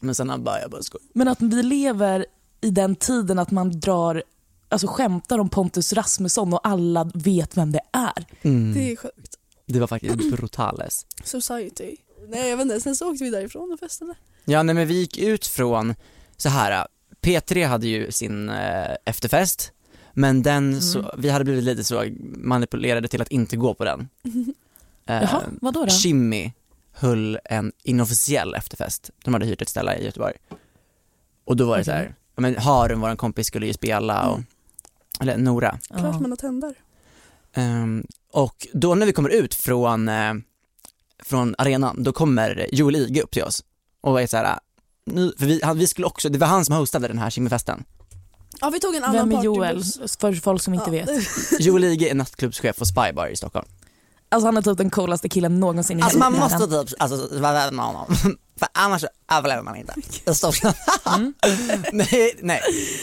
[0.00, 1.06] Men sen han bara, jag bara skojar.
[1.12, 2.26] Men att vi lever
[2.60, 4.22] i den tiden att man drar,
[4.68, 8.26] alltså skämtar om Pontus Rasmusson och alla vet vem det är.
[8.42, 8.74] Mm.
[8.74, 9.36] Det är sjukt.
[9.66, 11.06] Det var faktiskt brutales.
[11.24, 11.96] Society.
[12.28, 14.14] Nej jag vet inte, sen så åkte vi därifrån och festade.
[14.44, 15.94] Ja, nej men vi gick ut från,
[16.36, 16.86] så här.
[17.22, 19.72] P3 hade ju sin eh, efterfest,
[20.12, 24.08] men den så, vi hade blivit lite så manipulerade till att inte gå på den.
[25.06, 25.90] Eh, Jaha, vadå då?
[25.90, 26.52] Shimmy
[26.92, 30.34] höll en inofficiell efterfest, de hade hyrt ett ställe i Göteborg.
[31.44, 34.40] Och då var det så här, men Harun, vår kompis, skulle ju spela och,
[35.20, 35.78] eller Nora.
[35.88, 36.74] Klart man har tänder.
[37.54, 40.34] Ehm, och då när vi kommer ut från, eh,
[41.22, 43.64] från arenan, då kommer Joel Ige upp till oss
[44.00, 44.58] och är så här,
[45.10, 47.84] nu, för vi, han, vi skulle också, det var han som hostade den här Shimmyfesten.
[48.60, 49.82] Ja vi tog en annan Vem är Joel?
[50.20, 50.92] För folk som inte Ja.
[50.92, 51.10] vet.
[51.60, 53.66] Joel Ige är nattklubbschef på Spybar i Stockholm.
[54.32, 56.68] Alltså han är typ den coolaste killen någonsin i Alltså hela man världen.
[56.68, 58.06] måste typ, alltså vara vän med honom,
[58.58, 59.94] för annars överlever man inte.
[60.34, 60.74] Stockholm.
[61.92, 62.60] nej, nej.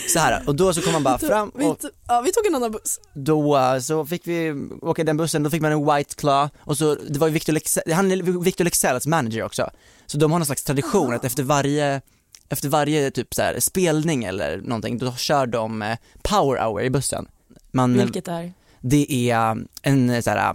[0.07, 2.45] Så här och då så kom man bara fram Vi, och tog- ja, vi tog
[2.45, 2.99] en annan buss.
[3.13, 6.77] då eh, så fick vi åka den bussen, då fick man en White Claw och
[6.77, 9.69] så, det var ju Victor Lexell, han är Victor Lexells manager också.
[10.05, 12.01] Så de har någon slags tradition att efter varje,
[12.49, 16.89] efter varje typ så här spelning eller någonting, då kör de eh, power hour i
[16.89, 17.27] bussen.
[17.71, 18.53] Man, Vilket är?
[18.81, 20.53] det är en eh, så här,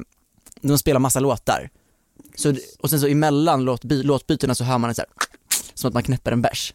[0.69, 1.71] de spelar massa låtar.
[2.37, 5.09] Så, och sen så emellan låtby, låtbytena så hör man en så här,
[5.75, 6.75] som att man knäpper en bärs.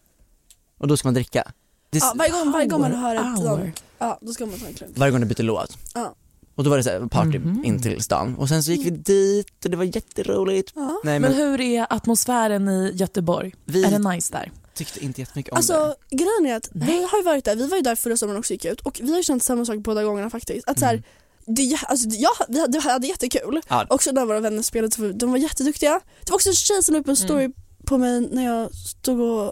[0.78, 1.52] Och då ska man dricka.
[1.90, 4.68] Det Ja, varje, gång, varje gång man hör ett sånt, ja då ska man ta
[4.68, 4.98] en klunk.
[4.98, 5.78] varje gång du byter låt.
[5.94, 6.16] Ja.
[6.56, 7.66] Och då var det så här party Mhm.
[7.66, 8.36] in till stan.
[8.36, 10.72] Och sen så gick vi dit och det var jätteroligt.
[10.76, 11.00] Ja.
[11.04, 13.56] Nej Men men hur är atmosfären i Göteborg?
[13.66, 14.52] vi Är det nice där?
[14.74, 16.16] tyckte inte jättemycket om Alltså det.
[16.16, 18.54] grejen är att vi har ju varit där, vi var ju där förra sommaren också
[18.54, 20.68] gick ut och vi har ju känt samma sak båda gångerna faktiskt.
[20.70, 21.04] Att så här,
[21.48, 23.62] det, alltså, jag, vi hade, vi hade jättekul, Mm.
[23.68, 23.86] Ja.
[23.90, 26.00] också när våra vänner spelade, så de var jätteduktiga.
[26.26, 27.54] Det var också en tjej som la upp en story Mm.
[27.86, 29.52] på mig när jag stod och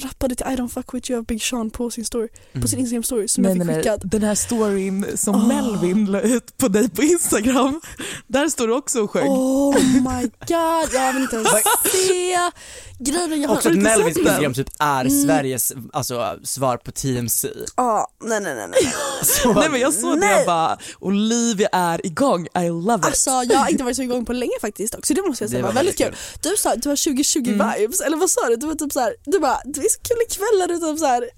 [0.00, 2.28] rappade till I don't fuck with you av Big Sean på sin story,
[2.62, 4.00] på sin Instagram story som jag fick skickad.
[4.04, 5.46] Den här storyn som Åh.
[5.48, 7.80] Melvin la ut på dig på Instagram,
[8.26, 9.28] där står du också och sjöng.
[9.28, 11.48] Oh my god, jag vill inte ens
[12.08, 12.36] se.
[13.04, 14.16] Grejen jag har Också att Melvins.
[14.18, 15.22] Instagram typ är Mm.
[15.22, 17.48] Sveriges alltså, svar på TMC.
[17.76, 18.68] Ja, nej nej nej.
[18.70, 18.92] nej.
[19.22, 20.36] Så, Nej men jag såg det Nej.
[20.36, 23.04] jag bara, Olivia är igång, I love it.
[23.04, 25.60] Alltså jag har inte varit så igång på länge faktiskt också, det måste jag säga
[25.62, 26.04] Det var väldigt kul.
[26.06, 27.70] väldigt Du sa du har 2020 Mm.
[27.78, 28.56] vibes, eller vad sa du?
[28.56, 31.28] Du var typ såhär, du bara, det är så kul kvällar du typ såhär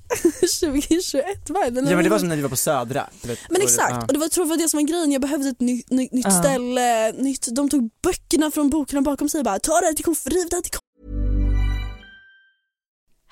[0.60, 1.90] 2021 vibes.
[1.90, 3.06] ja men det var som när vi var på Södra.
[3.22, 3.38] vet.
[3.50, 4.02] Men exakt, ja.
[4.06, 6.08] och det var, tror jag var det som var grejen, jag behövde ett ny, ny,
[6.12, 6.30] nytt Ja.
[6.42, 10.04] ställe, nytt, de tog böckerna från bokarna bakom sig och bara ta det här till
[10.04, 10.72] konf- riv det här till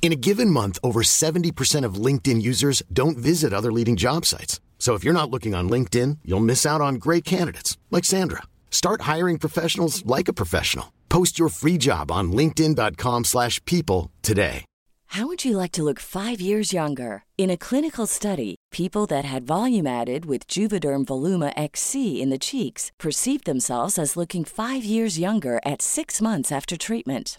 [0.00, 4.58] In a given month, over 70% of LinkedIn users don't visit other leading job sites.
[4.78, 8.44] So if you're not looking on LinkedIn, you'll miss out on great candidates like Sandra.
[8.70, 10.94] Start hiring professionals like a professional.
[11.10, 14.64] Post your free job on linkedin.com/people today.
[15.12, 17.24] How would you like to look five years younger?
[17.38, 22.38] In a clinical study, people that had volume added with Juvederm Voluma XC in the
[22.38, 27.38] cheeks perceived themselves as looking five years younger at six months after treatment.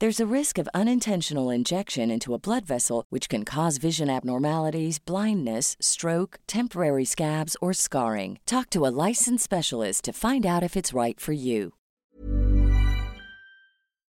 [0.00, 5.04] There's a risk of unintentional injection into a blood vessel, which can cause vision abnormalities,
[5.04, 8.38] blindness, stroke, temporary scabs, or scarring.
[8.44, 11.70] Talk to a licensed specialist to find out if it's right for you.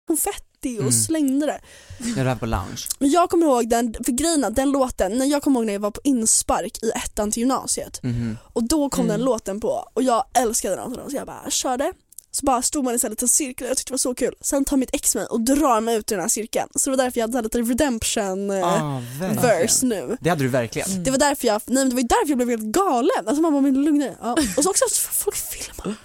[0.07, 0.91] konfetti och Mm.
[0.91, 1.61] slängde det.
[1.99, 2.81] När du var på lounge.
[2.99, 5.79] Men jag kommer ihåg den, för grejen den låten, när jag kommer ihåg när jag
[5.79, 8.37] var på inspark i ettan till gymnasiet Mhm.
[8.53, 9.17] och då kom Mm.
[9.17, 11.93] den låten på och jag älskade den så jag bara körde.
[12.35, 14.35] Så bara stod man i en liten cirkel och jag tyckte det var så kul.
[14.41, 16.69] Sen tar mitt ex mig och drar mig ut ur den här cirkeln.
[16.75, 19.01] Så det var därför jag hade lite redemption eh, Ah,
[19.41, 20.17] verse nu.
[20.21, 21.03] Det hade du verkligen.
[21.03, 23.09] Det var därför jag, nej men det var ju därför jag blev helt galen.
[23.27, 24.17] Alltså man bara, men lugna dig.
[24.21, 24.35] ja.
[24.57, 25.95] Och så också att folk filmar.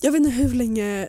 [0.00, 1.08] Jag vet inte hur länge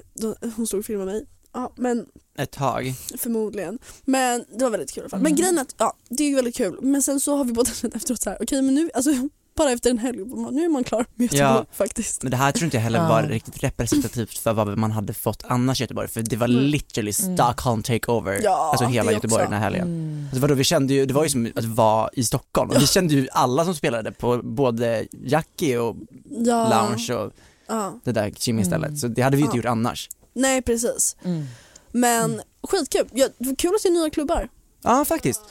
[0.56, 1.26] hon stod och filmade mig.
[1.54, 2.06] Ja, men
[2.38, 2.94] Ett tag.
[3.18, 3.80] förmodligen.
[4.06, 5.20] Men det var väldigt kul i alla fall.
[5.20, 5.38] Men Mm.
[5.42, 6.80] grejen är att, ja det är ju väldigt kul.
[6.82, 9.12] Men sen så har vi båda känt efteråt så här, okej men nu, alltså
[9.56, 10.18] bara efter en helg,
[10.52, 11.66] nu är man klar med Göteborg Ja.
[11.74, 12.24] faktiskt.
[12.24, 13.08] Men det här tror inte jag heller Ja.
[13.10, 16.62] var riktigt representativt för vad man hade fått annars i Göteborg för det var Mm.
[16.64, 19.52] literally Stockholm takeover, Ja, alltså hela Göteborg också.
[19.52, 19.88] den här helgen.
[19.88, 20.26] Mm.
[20.26, 22.88] Alltså vadå, vi kände ju, det var ju som att vara i Stockholm och vi
[22.88, 25.96] kände ju alla som spelade på både Jackie och
[26.30, 26.70] Ja.
[26.70, 27.32] Lounge och
[27.68, 27.94] Ja.
[28.04, 28.98] det där Kimmy-stället Mm.
[28.98, 29.58] så det hade vi inte Ja.
[29.58, 30.10] gjort annars.
[30.34, 31.16] Nej precis.
[31.24, 31.46] Mm.
[31.92, 33.08] Men skitkul.
[33.14, 34.50] Ja, kul att se nya klubbar.
[34.84, 35.42] Ja faktiskt.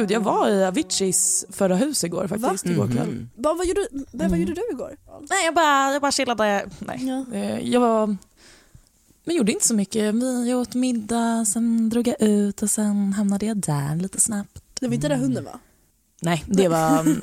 [0.00, 3.06] Gud, jag var i Aviciis förra hus igår faktiskt, igår kväll.
[3.08, 3.30] Mhm.
[3.34, 4.40] Vad, vad, gjorde, vad, vad Mm.
[4.40, 4.96] gjorde du igår?
[5.30, 6.66] Nej, jag bara, jag bara chillade.
[6.78, 7.06] Nej.
[7.08, 7.24] Ja.
[7.36, 8.16] Eh, Jag var...
[9.24, 10.14] Men gjorde inte så mycket.
[10.14, 14.62] Vi åt middag, sen drog jag ut och sen hamnade jag där lite snabbt.
[14.80, 15.58] Det var inte där hunden var?
[16.22, 17.16] Nej, det var,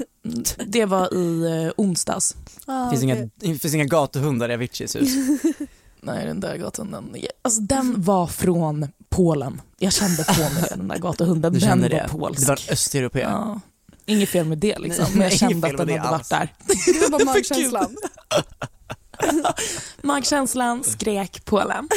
[0.66, 2.36] det var i eh, onsdags.
[2.66, 3.30] Ah, Det finns, okej.
[3.42, 5.10] inga, det finns inga gatuhundar i Aviciis hus.
[6.02, 7.16] Nej, den där gatuhunden.
[7.42, 9.62] Alltså, den var från Polen.
[9.80, 11.54] Jag kände på mig det, den där gatuhunden.
[11.54, 12.08] Du den kände var det?
[12.12, 12.42] polsk.
[12.42, 13.20] Det var en östeuropé.
[13.20, 13.60] ja.
[14.06, 16.30] Inget fel med det liksom, men jag kände att den med det hade varit alls.
[16.30, 16.54] där.
[16.94, 17.96] Det var bara magkänslan.
[20.02, 21.90] Magkänslan skrek Polen.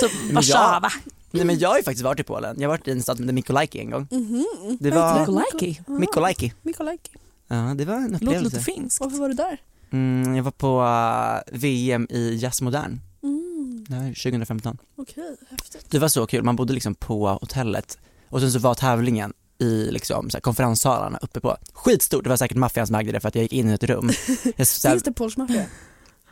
[0.00, 0.90] typ Warszawa.
[1.30, 3.16] Nej men jag har ju faktiskt varit i Polen, jag har varit i en stad
[3.16, 4.08] som heter Mykolaiki en gång.
[4.10, 4.44] Mhm.
[4.80, 5.18] Det var.
[5.18, 6.52] Mykolaiki.
[6.62, 7.12] Mykolaiki.
[7.48, 8.56] Ja det var en Låter upplevelse.
[8.56, 9.00] lite finskt.
[9.00, 9.60] Varför var du där?
[9.92, 14.78] Mm, jag var på uh, VM i Jazz Modern, Mm, det var 2015.
[14.96, 15.86] Okej, häftigt.
[15.90, 17.98] Det var så kul, man bodde liksom på hotellet
[18.28, 22.36] och sen så var tävlingen i liksom så här, konferenssalarna uppe på, skitstort, det var
[22.36, 24.10] säkert maffian som ägde det för att jag gick in i ett rum.
[24.56, 25.64] Jag, så här, Finns det polsk maffia?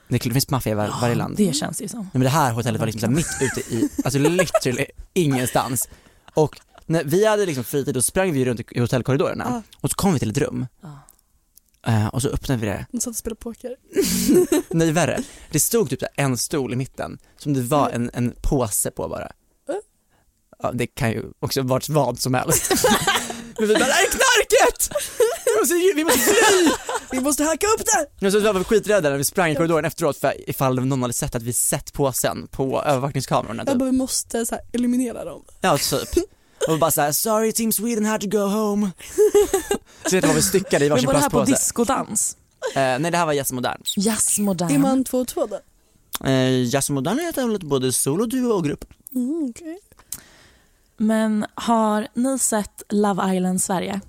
[0.09, 1.37] det, finns maffia i var, varje land.
[1.37, 2.01] Det känns det som.
[2.01, 5.89] Nej, men det här hotellet var liksom så här mitt ute i, alltså literally ingenstans.
[6.35, 9.63] Och när vi hade liksom fritid då sprang vi runt i hotellkorridorerna Ja.
[9.81, 10.99] och så kom vi till ett rum Ja.
[11.87, 13.77] Eh, och så öppnade vi det, De satt och spelade poker.
[14.75, 18.91] nej värre, det stod typ en stol i mitten som det var en, en påse
[18.91, 19.33] på bara.
[20.63, 22.71] Ja, det kan ju också varit vad som helst.
[23.59, 24.91] Men vi bara, det här är knarket!
[25.45, 26.71] Vi måste, vi måste fly!
[27.11, 27.83] Vi måste hacka upp
[28.21, 28.27] det!
[28.27, 31.15] Och så var vi skiträdda när vi sprang i korridoren efteråt för ifall någon hade
[31.15, 33.79] sett att vi sett påsen på övervakningskamerorna Jag typ.
[33.79, 35.45] bara, vi måste så här, eliminera dem.
[35.61, 36.09] Ja typ.
[36.69, 38.91] Och bara såhär, sorry Team Sweden had to go home.
[40.07, 41.53] Så vet du vad vi styckade i Men varsin var det här på plastpåse.
[41.63, 42.37] diskodans?
[42.75, 43.81] Eh, nej det här var Jazz Modern.
[43.97, 44.71] Jazzmodern.
[44.71, 45.61] Är man två och två då?
[46.29, 48.85] Eh, Jazz Modern heter väl både solo, duo och grupp.
[49.15, 49.79] Mm, okej.
[50.97, 54.01] Men har ni sett Love Island Sverige?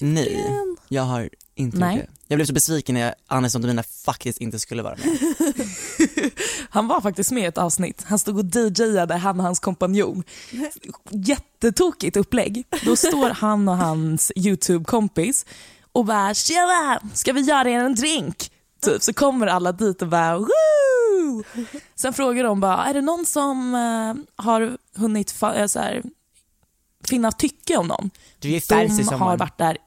[0.00, 0.46] Nej,
[0.88, 1.96] jag har inte Nej.
[1.96, 2.10] gjort det.
[2.28, 5.18] Jag blev så besviken när Anis och Domina faktiskt inte skulle vara med.
[6.70, 8.04] Han var faktiskt med i ett avsnitt.
[8.06, 10.22] Han stod och DJade, han och hans kompanjon.
[11.10, 12.64] Jättetokigt upplägg.
[12.84, 15.46] Då står han och hans YouTube-kompis
[15.92, 18.50] och bara “tjena, ska vi göra er en drink?”
[18.82, 19.02] typ.
[19.02, 21.44] Så kommer alla dit och bara “woo!”
[21.94, 26.02] Sen frågar de bara “är det någon som eh, har hunnit eh, så här,
[27.04, 29.78] finna tycke om någon?” Du är fancy De har varit där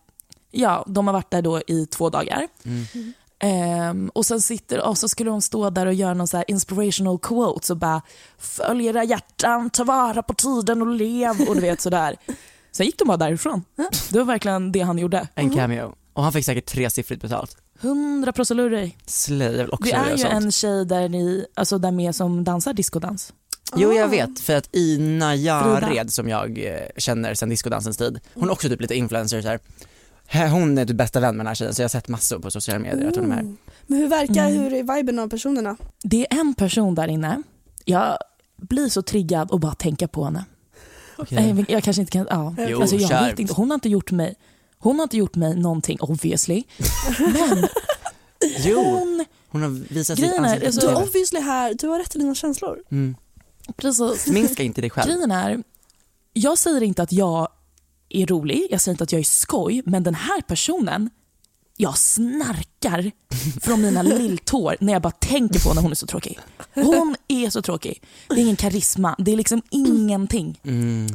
[0.52, 2.48] Ja, de har varit där då i två dagar.
[2.66, 3.14] Mm.
[3.40, 6.46] Ehm, och sen sitter och så skulle de stå där och göra någon så här
[6.48, 8.02] inspirational quotes och bara
[8.38, 12.16] följ era hjärtan, ta vara på tiden och lev och du vet sådär.
[12.72, 13.64] Sen gick de bara därifrån.
[14.10, 15.28] Det var verkligen det han gjorde.
[15.36, 15.96] En cameo.
[16.14, 17.58] Och han fick säkert tresiffrigt betalt.
[17.82, 18.96] 100 prosolurri.
[19.06, 22.44] Slay, jag vill också Det är ju en tjej där, ni, alltså där med som
[22.44, 23.34] dansar discodans.
[23.76, 25.80] Jo jag vet, för att Ina Frida.
[25.82, 29.48] Jared som jag eh, känner sedan discodansens tid, hon är också typ lite influencer så
[29.48, 29.60] här.
[30.32, 32.40] Här, Hon är typ bästa vän med den här tjejen så jag har sett massor
[32.40, 33.56] på sociala medier att hon är med.
[33.88, 34.60] Men hur verkar, Mm.
[34.64, 35.78] hur är viben av personerna?
[36.04, 37.44] Det är en person där inne,
[37.86, 38.18] jag
[38.58, 40.46] blir så triggad och bara tänka på henne.
[41.18, 41.48] Okej.
[41.58, 42.56] Jag, jag kanske inte kan, ja.
[42.58, 44.36] Jo, alltså, jag vet inte, hon har inte gjort mig
[44.82, 46.64] hon har inte gjort mig någonting obviously.
[47.20, 47.68] Men
[48.64, 52.00] Jo, hon, hon har visat sitt Grejen är, alltså- Du är obviously här, du har
[52.00, 52.80] rätt till dina känslor.
[52.92, 53.16] Mm.
[53.78, 54.28] precis.
[54.28, 55.12] Minska inte dig själv.
[55.12, 55.64] Grejen är,
[56.34, 57.48] jag säger inte att jag
[58.10, 61.10] är rolig, jag säger inte att jag är skoj, men den här personen,
[61.78, 63.12] jag snarkar
[63.62, 66.40] från mina lilltår när jag bara tänker på när hon är så tråkig.
[66.74, 68.04] Hon är så tråkig.
[68.28, 70.60] Det är ingen karisma, det är liksom ingenting.
[70.64, 71.08] Mm.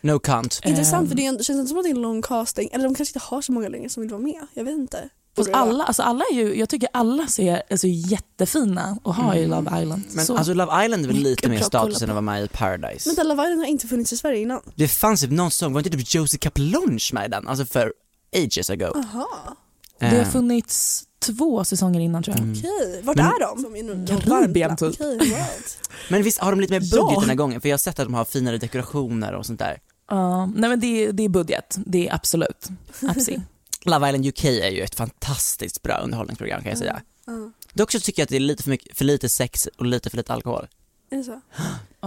[0.00, 0.60] No count.
[0.64, 2.68] Intressant för det är en- känns inte som att det är en lång casting.
[2.72, 4.46] Eller de kanske inte har så många längre som vill vara med.
[4.54, 5.08] Jag vet inte.
[5.38, 9.46] Fast alla, alltså alla är ju, jag tycker alla ser alltså, jättefina och har i
[9.46, 10.02] Love Island.
[10.12, 10.36] Men så.
[10.36, 13.12] alltså Love Island är väl lite mer status än att vara med i Paradise.
[13.16, 14.60] Men Love Island har inte funnits i Sverige innan.
[14.74, 17.48] Det fanns typ någon sång, var inte typ Josie Capelonge med i den?
[17.48, 17.92] Alltså för
[18.36, 18.92] ages ago.
[18.94, 19.56] Aha,
[19.98, 22.44] det har Eh, funnits två säsonger innan tror jag.
[22.44, 22.58] Mm.
[22.58, 23.00] okej.
[23.04, 24.20] Vart Men- är de?
[24.20, 24.94] Karibien, typ.
[26.10, 27.20] Men visst har de lite mer budget Ja.
[27.20, 27.60] den här gången?
[27.60, 29.78] För jag har sett att de har finare dekorationer och sånt där.
[30.10, 32.68] Ja, nej men det, det är budget, det är absolut.
[33.08, 33.40] Absolut.
[33.84, 37.02] Love Island UK är ju ett fantastiskt bra underhållningsprogram kan jag säga.
[37.26, 37.32] Ja.
[37.72, 40.10] Dock så tycker jag att det är lite för, mycket, för lite sex och lite
[40.10, 40.66] för lite alkohol.
[41.10, 41.40] Är det så?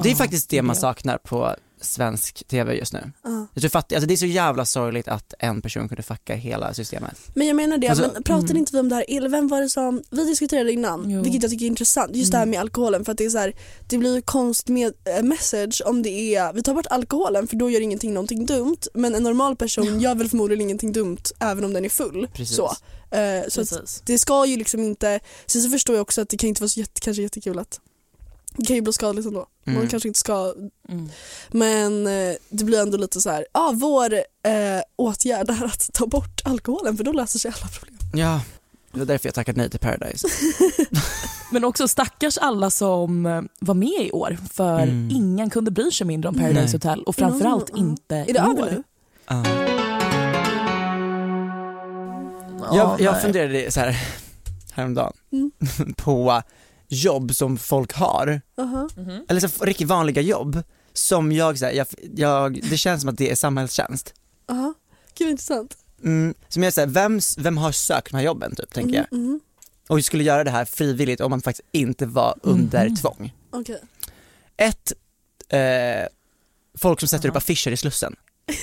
[0.04, 3.12] Det är Ja, faktiskt det man saknar på svensk TV just nu.
[3.24, 3.48] Ja.
[3.54, 6.74] Jag tror fatt, alltså det är så jävla sorgligt att en person kunde fucka hela
[6.74, 7.18] systemet.
[7.34, 8.58] Men jag menar det, Alltså, men pratade mm.
[8.58, 11.22] inte vi om det här, eller vem var det som, vi diskuterade innan, Jo.
[11.22, 12.52] vilket jag tycker är intressant, just det här Mm.
[12.52, 13.54] med alkoholen för att det är så här,
[13.90, 17.56] det blir ju konstigt med äh, message om det är, vi tar bort alkoholen för
[17.56, 21.64] då gör ingenting någonting dumt men en normal person gör väl förmodligen ingenting dumt även
[21.64, 22.28] om den är full.
[22.34, 22.56] Precis.
[22.56, 22.72] Så,
[23.12, 23.64] Eh, så
[24.06, 26.70] det ska ju liksom inte, sen så förstår jag också att det kan inte vara
[26.70, 27.80] så jätte, kanske jättekul att
[28.58, 29.46] det kan ju bli skadligt ändå.
[29.64, 29.88] Man Mm.
[29.90, 30.54] kanske inte ska
[30.90, 31.10] Mm.
[31.50, 35.90] men eh, det blir ändå lite så här, ja ah, vår eh, åtgärd är att
[35.94, 37.98] ta bort alkoholen för då löser sig alla problem.
[38.14, 38.42] Ja,
[38.92, 40.28] det var därför jag tackade nej till Paradise.
[41.52, 45.10] Men också stackars alla som eh, var med i år för Mm.
[45.12, 46.72] ingen kunde bry sig mindre om Paradise Nej.
[46.72, 47.78] Hotel och framförallt ja.
[47.78, 48.68] inte Är det i över år.
[48.72, 48.84] nu?
[49.28, 49.44] Ja.
[52.60, 53.98] Ja, jag, jag funderade så här
[54.74, 55.52] häromdagen Mm.
[55.98, 56.42] på
[56.92, 58.90] jobb som folk har, Aha.
[58.98, 59.26] Mhm.
[59.30, 63.18] eller så riktigt vanliga jobb som jag, så här, jag, jag, det känns som att
[63.18, 64.14] det är samhällstjänst.
[64.50, 64.74] Aha.
[65.18, 65.78] Gud vad intressant.
[66.04, 69.06] Mm, som jag säger, vem, vem har sökt de här jobben typ, tänker jag.
[69.14, 69.40] Mm, mm.
[69.88, 72.96] Och skulle göra det här frivilligt om man faktiskt inte var under Mhm.
[72.96, 73.34] tvång.
[73.50, 73.82] Okej.
[74.58, 74.94] Ett,
[75.50, 76.08] eh,
[76.78, 78.16] folk som sätter upp affischer i Slussen.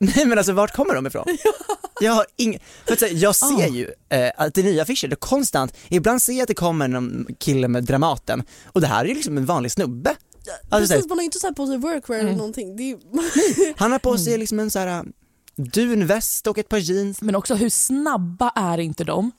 [0.00, 1.24] Nej men alltså vart kommer de ifrån?
[2.00, 2.58] Jag har ing...
[2.86, 3.66] för att säga, jag ser Ah.
[3.68, 6.54] ju eh, att det är nya affischer, det är konstant, ibland ser jag att det
[6.54, 10.16] kommer någon kille med Dramaten och det här är ju liksom en vanlig snubbe.
[10.68, 12.38] Alltså, Precis, man har ju inte så på sig workwear eller Mm.
[12.38, 12.76] någonting.
[12.76, 12.98] Det är ju...
[13.76, 15.04] Han har på sig liksom en så här
[15.56, 17.22] dunväst och ett par jeans.
[17.22, 19.32] Men också hur snabba är inte de?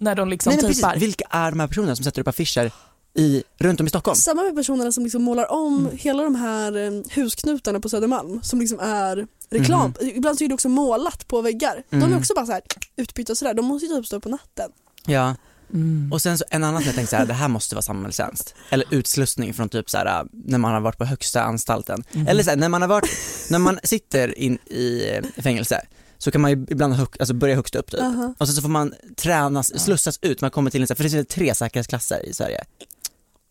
[0.00, 0.96] När de liksom Nej, men precis, typar.
[0.96, 2.70] vilka är de här personerna som sätter upp affischer
[3.14, 4.16] i, runt om i Stockholm?
[4.16, 5.96] Samma med personerna som liksom målar om Mm.
[5.98, 9.94] hela de här eh, husknutarna på Södermalm som liksom är reklam.
[10.00, 11.82] Ibland så är det också målat på väggar.
[11.90, 12.12] De Mhm.
[12.12, 12.62] är också bara så här
[12.96, 13.54] utbytta och sådär.
[13.54, 14.70] De måste ju typ stå på natten.
[15.06, 15.34] Ja,
[15.74, 16.12] Mm.
[16.12, 18.54] och sen så en annan som jag tänkte så här, det här måste vara samhällstjänst.
[18.70, 22.04] Eller utslussning från typ så här när man har varit på högsta anstalten.
[22.12, 22.26] Mhm.
[22.28, 23.08] Eller så här, när man har varit,
[23.50, 25.80] när man sitter in i eh, fängelse
[26.18, 28.00] så kan man ju ibland hög, alltså börja högst upp typ.
[28.00, 28.34] Aha.
[28.38, 31.26] Och sen så får man tränas, slussas ut, man kommer till en, för det finns
[31.28, 32.64] tre säkerhetsklasser i Sverige.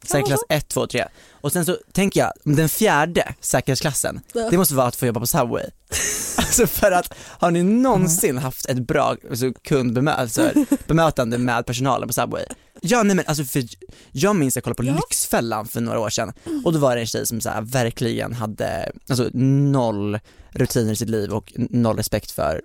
[0.08, 1.06] Säkerhetsklass 1, 2, 3.
[1.32, 4.50] Och sen så tänker jag, den fjärde säkerhetsklassen, Ja.
[4.50, 5.66] det måste vara att få jobba på Subway.
[6.38, 12.14] Alltså för att, har ni någonsin haft ett bra alltså, kundbemötande bemötande med personalen på
[12.14, 12.46] Subway?
[12.82, 13.64] Ja nej men alltså för
[14.12, 16.34] jag minns jag kollade på Lyxfällan för några år sedan
[16.66, 20.96] och då var det en tjej som så här, verkligen hade alltså, noll rutiner i
[20.96, 22.62] sitt liv och noll respekt för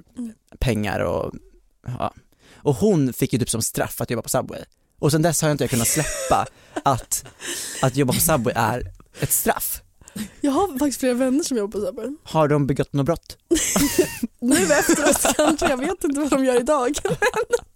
[0.58, 1.32] pengar och
[1.98, 2.14] ja.
[2.54, 4.60] Och hon fick ju typ som straff att jobba på Subway.
[5.02, 6.46] Och sen dess har jag inte kunnat släppa
[6.82, 7.24] att,
[7.82, 8.82] att jobba på Subway är
[9.20, 9.82] ett straff.
[10.40, 12.16] Jag har faktiskt flera vänner som jobbar på Subway.
[12.22, 13.36] Har de begått något brott?
[14.40, 16.98] Nu efteråt kanske, jag vet inte vad de gör idag.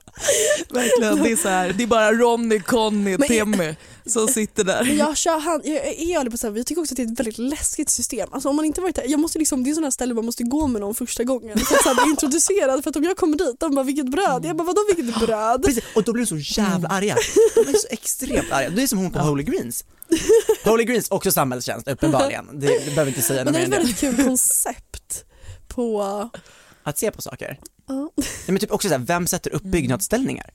[0.71, 3.75] Verkligen, det är, så här, det är bara Ronny, Conny, Men- Timmy
[4.07, 4.85] som sitter där.
[4.85, 7.13] Men jag, kör hand, jag är ärlig på Subway, jag tycker också att det är
[7.13, 8.29] ett väldigt läskigt system.
[8.33, 10.43] Alltså om man inte varit där, jag måste liksom, det är sådana ställen man måste
[10.43, 12.83] gå med någon första gången för att så här, bli introducerad.
[12.83, 14.45] För att om jag kommer dit, de bara vilket bröd?
[14.45, 15.63] Jag bara vadå vilket bröd?
[15.63, 17.17] Precis, och då blir de så jävla arga.
[17.55, 18.71] De är så extremt arga.
[18.71, 19.85] Det är som hon på Holy Greens.
[20.65, 22.47] Holy Greens, också samhällstjänst uppenbarligen.
[22.53, 24.07] Det, det behöver inte säga Men något det mer är än ett det.
[24.07, 25.25] väldigt kul koncept
[25.69, 26.03] på...
[26.83, 27.59] Att se på saker.
[27.87, 28.11] Ja.
[28.17, 30.51] Nej, men typ också så här, vem sätter upp byggnadsställningar?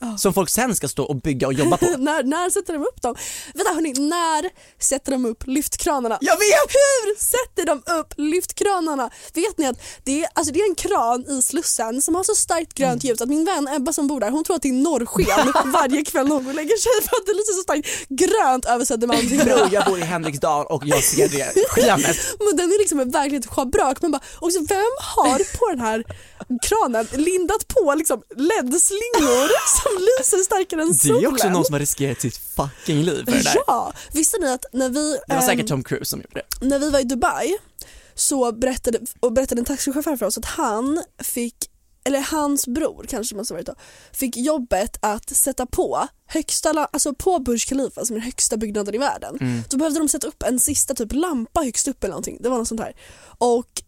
[0.00, 0.16] Ja.
[0.16, 1.86] Som folk sen ska stå och bygga och jobba på.
[1.98, 3.14] när, när sätter de upp dem?
[3.54, 6.18] Vänta hörni, när sätter de upp lyftkranarna?
[6.20, 6.74] Jag vet!
[6.74, 9.10] Hur sätter de upp lyftkranarna?
[9.34, 12.34] Vet ni att det är, alltså det är en kran i Slussen som har så
[12.34, 14.72] starkt grönt ljus att min vän Ebba som bor där hon tror att det är
[14.72, 18.08] norrsken varje kväll när hon går och lägger sig för att det lyser så starkt
[18.08, 19.44] grönt över Södermalmsbron.
[19.44, 22.16] Bror, jag bor i Henriksdal och jag ser det skenet.
[22.38, 24.02] Men den är liksom ett verkligt schabrak.
[24.02, 26.04] Man bara, också vem har på den här
[26.62, 29.48] kranen lindat på liksom LED-slingor
[29.82, 31.24] som lyser starkare än Det solen?
[31.24, 33.56] är också någon som har riskerat sitt fucking liv för det där.
[33.66, 36.66] Ja, visste ni att när vi, Det var ehm, säkert Tom Cruise som gjorde det.
[36.66, 37.56] när vi var i Dubai
[38.14, 41.54] så berättade, och berättade en taxichaufför för oss att han fick
[42.04, 43.74] eller hans bror kanske måste varit då,
[44.12, 48.94] fick jobbet att sätta på högsta, alltså på Burj Khalifa som är den högsta byggnaden
[48.94, 49.36] i världen.
[49.40, 49.62] Mm.
[49.70, 52.38] Då behövde de sätta upp en sista typ lampa högst upp eller någonting.
[52.40, 52.96] Det var något sånt här.
[53.38, 53.82] Och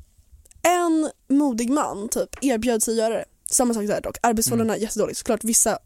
[0.62, 3.24] en modig man typ erbjöd sig att göra det.
[3.52, 5.18] Samma sak där dock, arbetsförhållandena är jättedåligt.
[5.18, 5.78] Såklart vissa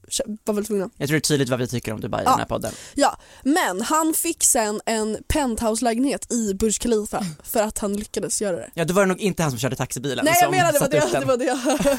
[0.44, 0.90] var väl tvungna.
[0.96, 2.30] Jag tror det är tydligt vad vi tycker om Dubai i Ja.
[2.30, 2.72] den här podden.
[2.94, 8.56] Ja, men han fick sen en penthouse-lägenhet i Burj Khalifa för att han lyckades göra
[8.56, 8.70] det.
[8.74, 11.20] Ja, då var det nog inte han som körde taxibilen Nej jag menar det det,
[11.20, 11.98] det, var det.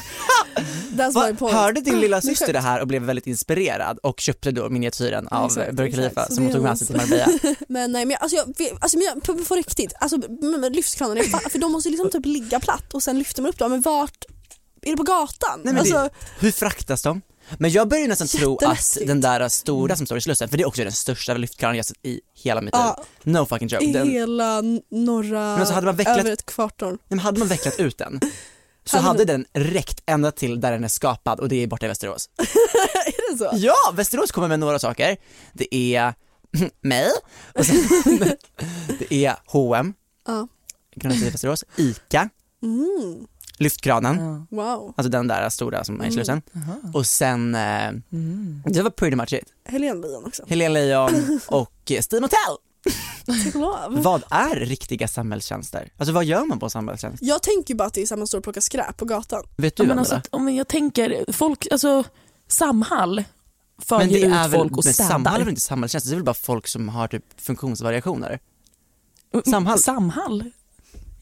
[0.96, 1.54] That's Va, my point.
[1.56, 5.46] hörde din lilla syster det här och blev väldigt inspirerad och köpte då miniatyren av
[5.46, 7.26] Exakt, Burj Khalifa som hon tog med sig till Marbella?
[7.68, 11.58] Men nej men jag, alltså jag, alltså men jag, på, på riktigt, alltså fa- för
[11.58, 14.24] de måste liksom typ ligga platt och sen lyfter man upp dem, men vart,
[14.88, 15.60] är det på gatan?
[15.64, 16.10] Nej, men alltså, det,
[16.40, 17.20] hur fraktas de?
[17.58, 20.62] Men jag börjar nästan tro att den där stora som står i Slussen, för det
[20.62, 23.04] är också den största lyftkranen jag sett i hela mitt Ja.
[23.24, 23.34] liv.
[23.34, 23.84] No fucking joke.
[23.84, 26.90] i Den, hela norra, Men alltså hade man vecklat- över ett kvarton.
[26.90, 28.20] Nej, men hade man vecklat ut den
[28.84, 31.88] så Hade den räckt ända till där den är skapad och det är borta i
[31.88, 32.28] Västerås.
[33.06, 33.50] är det så?
[33.52, 35.16] Ja, Västerås kommer med några saker.
[35.52, 36.14] Det är
[36.80, 37.08] mig,
[37.54, 37.88] och sen,
[38.98, 39.94] det är H&M,
[40.26, 40.48] Ja.
[41.04, 42.28] Västerås, ICA,
[42.62, 43.26] Mm,
[43.58, 44.94] lyftkranen, wow.
[44.96, 46.42] alltså den där stora som är i Slussen.
[46.94, 47.92] Och sen, eh,
[48.64, 49.44] det var pretty much it.
[49.64, 50.44] Helene Lejon också.
[50.48, 52.56] Helene Lejon och eh, Steam Hotel.
[53.26, 54.02] Tack och lov.
[54.02, 55.92] Vad är riktiga samhällstjänster?
[55.96, 57.22] Alltså vad gör man på samhällstjänst?
[57.22, 59.44] Jag tänker bara att det är samma stor plocka skräp på gatan.
[59.56, 62.04] Vet du Ja, men alltså, om jag tänker, folk, alltså
[62.48, 63.24] Samhall
[63.78, 65.08] för Men ju det ut är väl, folk och men städar.
[65.08, 68.38] Samhall är väl inte samhällstjänst, det är väl bara folk som har typ funktionsvariationer?
[69.44, 69.78] Samhall?
[69.78, 70.50] Samhall?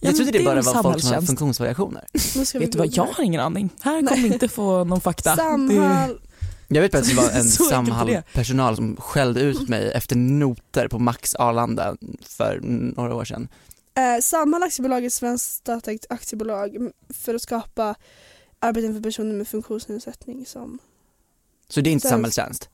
[0.01, 1.27] Ja, Jag trodde det, bara var folk som har samhällstjänst.
[1.27, 2.05] funktionsvariationer.
[2.35, 3.71] Vi Vet du vad, jag har ingen aning.
[3.81, 5.37] Här kommer inte få någon fakta.
[5.37, 6.21] Samhall,
[6.69, 7.45] Jag vet bara att det var en.
[7.51, 12.61] Samhall-personal som skällde ut mig efter noter på Max Arlanda för
[12.97, 13.49] några år sedan.
[13.97, 16.77] eh, Samhall aktiebolag är ett svenskt statsägt aktiebolag
[17.15, 17.95] för att skapa
[18.59, 20.79] arbeten för personer med funktionsnedsättning som
[21.69, 22.69] Så det är inte Sen- samhällstjänst.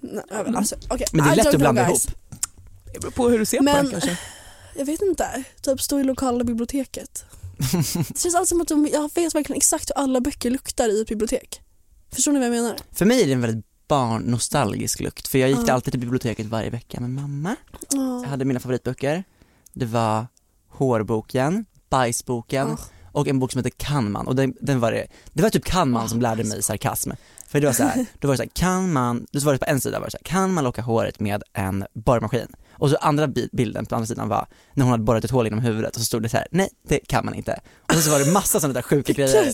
[0.00, 0.22] Nej,
[0.56, 1.06] alltså, okay.
[1.12, 1.98] Men det är lätt att blanda ihop.
[2.94, 4.18] Det beror på hur du ser på Men- det kanske.
[4.76, 7.24] Jag vet inte, typ stå i lokala biblioteket.
[8.08, 11.00] Det känns alltid som att de, jag vet verkligen exakt hur alla böcker luktar i
[11.02, 11.60] ett bibliotek.
[12.12, 12.76] Förstår ni vad jag menar?
[12.92, 15.72] För mig är det en väldigt barnnostalgisk lukt, för jag gick Ja.
[15.72, 17.56] alltid till biblioteket varje vecka med mamma.
[17.90, 18.20] Ja.
[18.22, 19.24] Jag hade mina favoritböcker.
[19.72, 20.26] Det var
[20.68, 22.78] Hårboken, Bajsboken Ja.
[23.12, 25.64] och en bok som heter Kan man och den, den var det, det var typ
[25.64, 27.10] Kan man som lärde mig sarkasm.
[27.48, 29.58] För det var så här, då var det så här, kan man, då var det
[29.58, 32.48] på en sida var det så här, kan man locka håret med en borrmaskin?
[32.78, 35.46] Och så andra bi- bilden på andra sidan var när hon hade borrat ett hål
[35.46, 37.60] genom huvudet och så stod det så här, nej det kan man inte.
[37.82, 39.44] Och så var det massa sådana där sjuka grejer.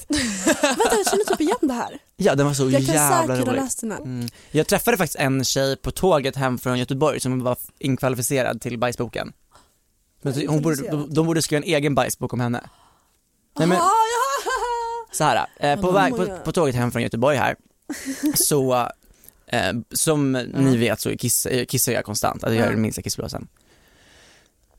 [0.63, 1.99] Vänta jag känner typ igen det här.
[2.17, 3.93] Ja den var så Jag kan jävla säkert ha rolig.
[4.05, 4.29] Mm.
[4.51, 9.33] Jag träffade faktiskt en tjej på tåget hem från Göteborg som var inkvalificerad till bajsboken.
[10.23, 12.61] Men hon borde, de, de borde skriva en egen bajsbok om henne.
[13.59, 13.79] Nej, men,
[15.13, 17.57] så här, eh, på, väg, på, på tåget hem från Göteborg här,
[18.35, 18.89] så
[19.55, 23.03] eh, som ni vet så kiss, eh, kissar jag konstant, alltså jag är den minsta
[23.03, 23.49] kissblåsan.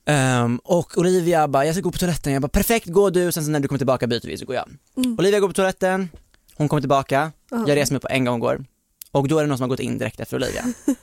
[0.05, 3.45] Ehm, och Olivia bara, jag ska gå på toaletten, jag bara perfekt gå du, sen
[3.45, 4.69] så när du kommer tillbaka byter vi så går jag.
[4.97, 5.15] Mm.
[5.19, 6.09] Olivia går på toaletten,
[6.55, 7.63] hon kommer tillbaka, Ja.
[7.67, 8.65] jag reser mig på en gång och går.
[9.11, 10.65] Och då är det någon som har gått in direkt efter Olivia.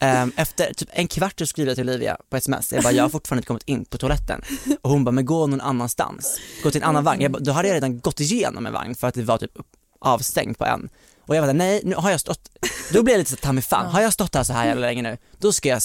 [0.00, 3.04] Ehm, efter typ en kvart så skriver jag till Olivia på sms, jag bara jag
[3.04, 4.42] har fortfarande inte kommit in på toaletten.
[4.82, 7.20] Och hon bara, men gå någon annanstans, gå till en annan vagn.
[7.22, 9.58] Jag bara, då hade jag redan gått igenom en vagn för att det var typ
[9.98, 10.88] avstängt på en.
[11.28, 12.50] Och jag bara, nej nu har jag stått,
[12.92, 14.86] då blir jag lite så ta mig fan, har jag stått här så här jävla
[14.86, 15.82] länge nu, då ska jag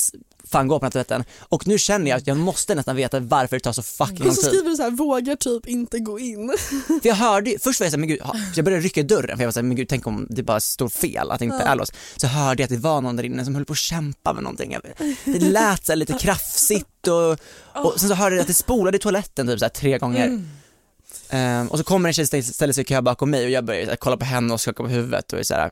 [0.51, 1.23] fan gå på den här toaletten.
[1.39, 4.27] Och nu känner jag att jag måste nästan veta varför det tar så fucking lång
[4.27, 4.49] Och så tid.
[4.49, 6.53] skriver du så här, vågar typ inte gå in.
[6.87, 8.19] För jag hörde först var jag såhär, men gud,
[8.55, 10.59] jag började rycka i dörren för jag var såhär, men gud tänk om det bara
[10.59, 11.61] står fel, att det inte Ja.
[11.71, 11.93] är låst.
[12.15, 14.43] Så hörde jag att det var någon där inne som höll på att kämpa med
[14.43, 14.77] någonting.
[15.25, 17.31] Det lät såhär lite krafsigt och,
[17.85, 20.41] och sen så hörde jag att det spolade i toaletten typ såhär tre gånger.
[21.29, 23.65] Ehm, och så kommer en tjej ställa ställer sig i kö bakom mig och jag
[23.65, 25.71] börjar här, kolla på henne och skaka på huvudet och är såhär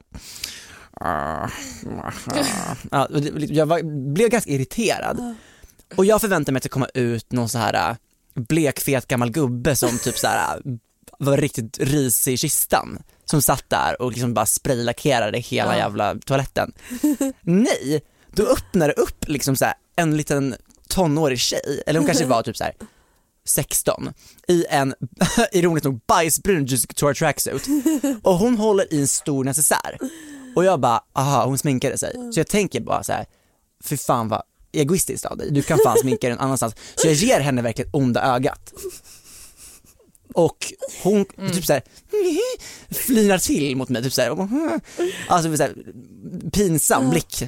[1.02, 1.50] "Ah,
[2.92, 3.82] ja, och det- jag var,
[4.14, 5.36] blev ganska irriterad.
[5.96, 7.96] Och jag förväntade mig att det komma ut någon så här äh,
[8.34, 10.62] blekfet gammal gubbe som typ så här äh,
[11.20, 13.00] var riktigt risig i kistan.
[13.26, 15.78] Som satt där och liksom bara spraylackerade hela Ja.
[15.78, 16.72] jävla toaletten.
[17.42, 18.02] Nej,
[18.34, 20.56] då öppnar det upp liksom så här en liten
[20.88, 22.74] tonårig tjej, eller hon kanske var typ så här
[23.46, 24.14] 16,
[24.48, 24.94] i en,
[25.52, 27.68] ironiskt nog, bajsbrun Juicy Couture tracksuit.
[28.24, 29.98] Och hon håller i en stor necessär.
[30.56, 32.14] Och jag bara, aha, hon sminkade sig.
[32.34, 33.26] Så jag tänker bara så här,
[33.84, 36.76] för fan vad egoistiskt av dig, du kan fan sminka dig någon annanstans.
[36.96, 38.74] Så jag ger henne verkligen onda ögat.
[40.34, 40.74] Och
[41.04, 41.84] hon typ såhär
[42.90, 44.30] flinar till mot mig, typ såhär,
[45.28, 45.76] alltså så här,
[46.52, 47.44] pinsam blick.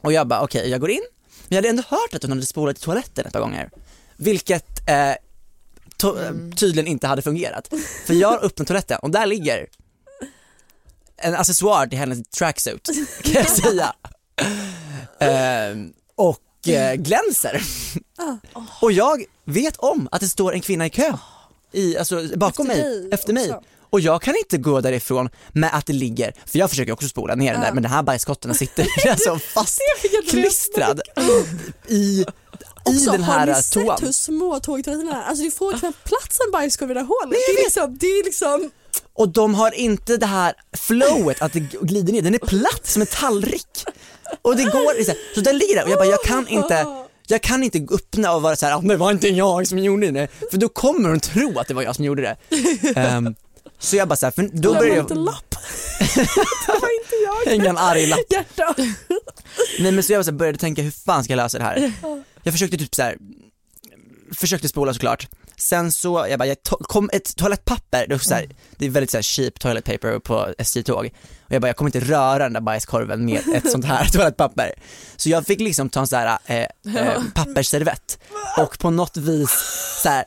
[0.00, 1.02] Och jag bara okej, jag går in.
[1.48, 3.70] Men jag hade ändå hört att hon hade spolat i toaletten ett par gånger.
[4.22, 5.14] Vilket eh,
[5.96, 7.68] to- tydligen inte hade fungerat.
[8.06, 9.66] För jag öppnar toaletten och där ligger
[11.16, 12.88] en accessoar till hennes tracksuit,
[13.22, 13.94] kan jag säga.
[15.20, 17.62] Ehm, och eh, glänser.
[18.80, 21.12] Och jag vet om att det står en kvinna i kö,
[21.72, 23.52] i, alltså bakom Efter mig, efter mig.
[23.52, 23.62] också.
[23.90, 27.34] Och jag kan inte gå därifrån med att det ligger, för jag försöker också spola
[27.34, 31.00] ner den där, men den här bajskotten sitter alltså fastklistrad
[31.88, 32.24] i, i
[32.84, 33.98] Också, den här har ni sett toan.
[34.02, 35.28] hur små tågtoaletterna är?
[35.28, 37.38] Alltså det får knappt plats en bajskorv i det här hålet.
[37.46, 38.70] Det är liksom, det är liksom
[39.14, 43.02] Och de har inte det här flowet att det glider ner, den är platt som
[43.02, 43.84] en tallrik.
[44.42, 45.04] Och det går,
[45.34, 46.86] så, den ligger där och jag bara, jag kan inte,
[47.26, 50.10] jag kan inte öppna och vara så här, "Ah, det var inte jag som gjorde
[50.10, 50.28] det.
[50.50, 52.36] För då kommer hon tro att det var jag som gjorde det.
[53.00, 53.34] Ehm,
[53.78, 55.50] så jag bara så här, för då liten jag lapp.
[56.14, 57.50] det var inte jag.
[57.50, 58.20] hänga en arg lapp.
[58.30, 58.74] Hjärta.
[59.80, 61.92] Nej men så jag så här, började tänka, hur fan ska jag lösa det här?
[62.42, 63.16] Jag försökte typ så här,
[64.34, 65.28] försökte spola såklart.
[65.56, 68.90] Sen så, jag bara, jag to- kom ett toalettpapper, det är, så här, det är
[68.90, 71.10] väldigt så här cheap toilet paper på SJ-tåg.
[71.46, 74.72] Och jag bara, jag kommer inte röra den där bajskorven med ett sånt här toalettpapper.
[75.16, 76.66] Så jag fick liksom ta en så här eh,
[76.96, 78.18] eh, pappersservett
[78.58, 79.50] och på något vis
[80.02, 80.24] så här,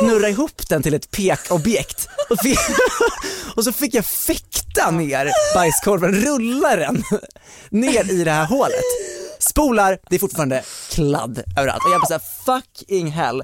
[0.00, 2.08] snurra ihop den till ett pekobjekt.
[2.30, 2.58] Och, fick,
[3.56, 7.04] och så fick jag fäkta ner bajskorven, rulla den
[7.70, 8.84] ner i det här hålet.
[9.50, 11.84] Spolar, det är fortfarande kladd överallt.
[11.84, 13.42] Och jag bara såhär, fucking hell.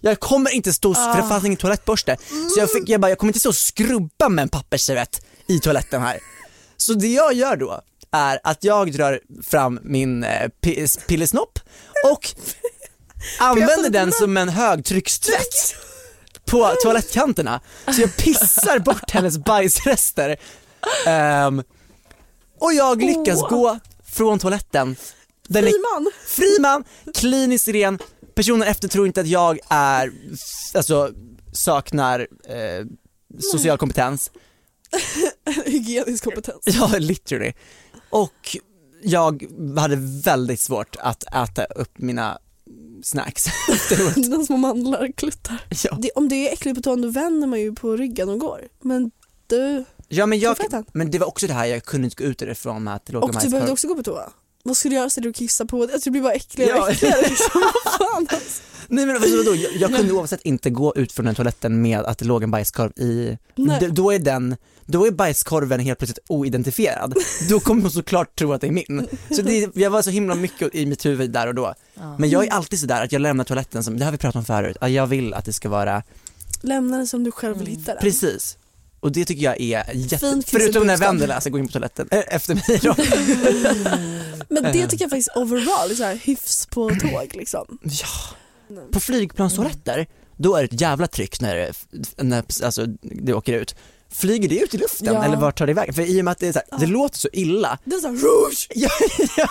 [0.00, 2.16] Jag kommer inte stå, för det fanns ingen toalettborste.
[2.54, 5.58] Så jag, fick, jag bara, jag kommer inte stå och skrubba med en pappersservett i
[5.60, 6.18] toaletten här.
[6.76, 7.80] Så det jag gör då
[8.10, 11.58] är att jag drar fram min eh, pi- pillesnopp
[12.12, 12.28] och
[13.38, 15.74] använder den som en högtryckstvätt
[16.44, 17.60] på toalettkanterna.
[17.94, 20.36] Så jag pissar bort hennes bajsrester.
[21.06, 21.62] Ehm,
[22.60, 23.78] och jag lyckas gå
[24.12, 24.96] från toaletten.
[25.50, 26.10] Den Fri man.
[26.26, 26.84] fri man,
[27.14, 27.98] kliniskt ren,
[28.34, 30.12] personen efter tror inte att jag är,
[30.74, 31.10] alltså
[31.52, 32.86] saknar eh,
[33.52, 34.30] social kompetens.
[35.64, 36.58] Hygienisk kompetens.
[36.64, 37.52] Ja, literally.
[38.10, 38.56] Och
[39.02, 39.46] jag
[39.76, 42.38] hade väldigt svårt att äta upp mina
[43.02, 43.44] snacks.
[44.30, 45.62] De små mandlar kluttar.
[45.84, 45.98] Ja.
[46.00, 48.68] Det, om det är äckligt på tån då vänder man ju på ryggen och går.
[48.82, 49.10] Men
[49.46, 50.56] du, Ja men jag,
[50.92, 53.12] men det var också det här, jag kunde inte gå ut därifrån med att det
[53.12, 54.32] låg och du behövde också gå på toa.
[54.70, 55.10] Vad skulle du göra?
[55.10, 55.92] Ställer du och kissa på det?
[55.92, 56.90] Alltså, det blir bara äckligare och Ja.
[56.90, 57.20] äckligare.
[57.28, 57.62] Liksom.
[57.98, 58.62] Fan alltså.
[58.88, 59.54] Nej men alltså, vadå?
[59.54, 62.50] Jag, jag kunde oavsett inte gå ut från den toaletten med att det låg en
[62.50, 63.76] bajskorv i, Nej.
[63.80, 64.56] D- då är den,
[64.86, 67.14] då är bajskorven helt plötsligt oidentifierad.
[67.48, 69.08] Då kommer hon såklart tro att det är min.
[69.36, 71.74] Så det, jag var så himla mycket i mitt huvud där och då.
[72.18, 74.44] Men jag är alltid sådär att jag lämnar toaletten som, det har vi pratat om
[74.44, 76.02] förut, att jag vill att det ska vara
[76.62, 78.00] Lämna den som du själv vill hitta den.
[78.02, 78.56] precis.
[79.00, 80.96] Och det tycker jag är jätte, Fint förutom när.
[80.96, 82.94] Vendela ska gå in på toaletten, äh, efter mig då.
[84.48, 87.78] Men det tycker jag faktiskt overall är så här hyfs på tåg liksom.
[87.82, 88.86] Ja.
[88.92, 91.72] På flygplanstoaletter, då är det ett jävla tryck när, det-
[92.22, 93.74] när alltså, det åker ut.
[94.12, 95.24] flyger det ut i luften Ja.
[95.24, 95.94] eller vart tar det iväg?
[95.94, 97.78] För i och med att det, är så här, det låter så illa.
[97.84, 98.66] Det är såhär rouge!
[98.74, 98.90] Ja,
[99.36, 99.48] ja.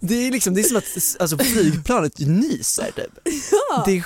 [0.00, 3.18] Det är liksom, det är som att alltså, flygplanet nyser typ.
[3.86, 4.04] Det är,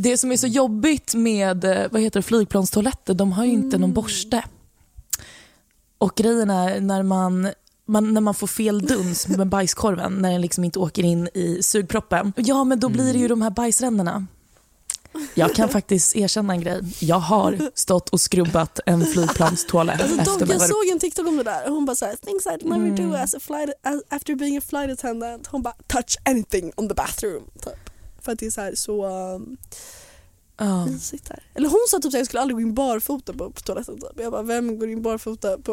[0.00, 3.78] Det som är så jobbigt med eh, vad heter det, flygplanstoaletter, de har ju inte
[3.78, 4.44] någon borste.
[5.98, 7.48] Och grejen är när man,
[7.86, 11.62] man, när man får fel duns med bajskorven, när den liksom inte åker in i
[11.62, 12.32] sugproppen.
[12.36, 14.26] Ja, men då blir det ju de här bajsrännorna.
[15.34, 16.80] Jag kan faktiskt erkänna en grej.
[17.00, 20.68] Jag har stått och skrubbat en flygplanstoalett Alltså, efter dock, jag mig.
[20.68, 23.22] såg en TikTok om det där hon bara såhär things I'd never do Mm.
[23.22, 25.46] as a flight, as, after being a flight attendant.
[25.46, 27.42] Hon bara touch anything on the bathroom.
[27.64, 27.87] Typ.
[28.22, 29.56] För att det är så, här, så um,
[30.60, 30.86] Ja.
[30.86, 31.42] mysigt där.
[31.54, 33.94] Eller hon sa typ att jag skulle aldrig gå in barfota på, på toaletten.
[34.00, 34.10] Typ.
[34.16, 35.72] Jag bara vem går in barfota på...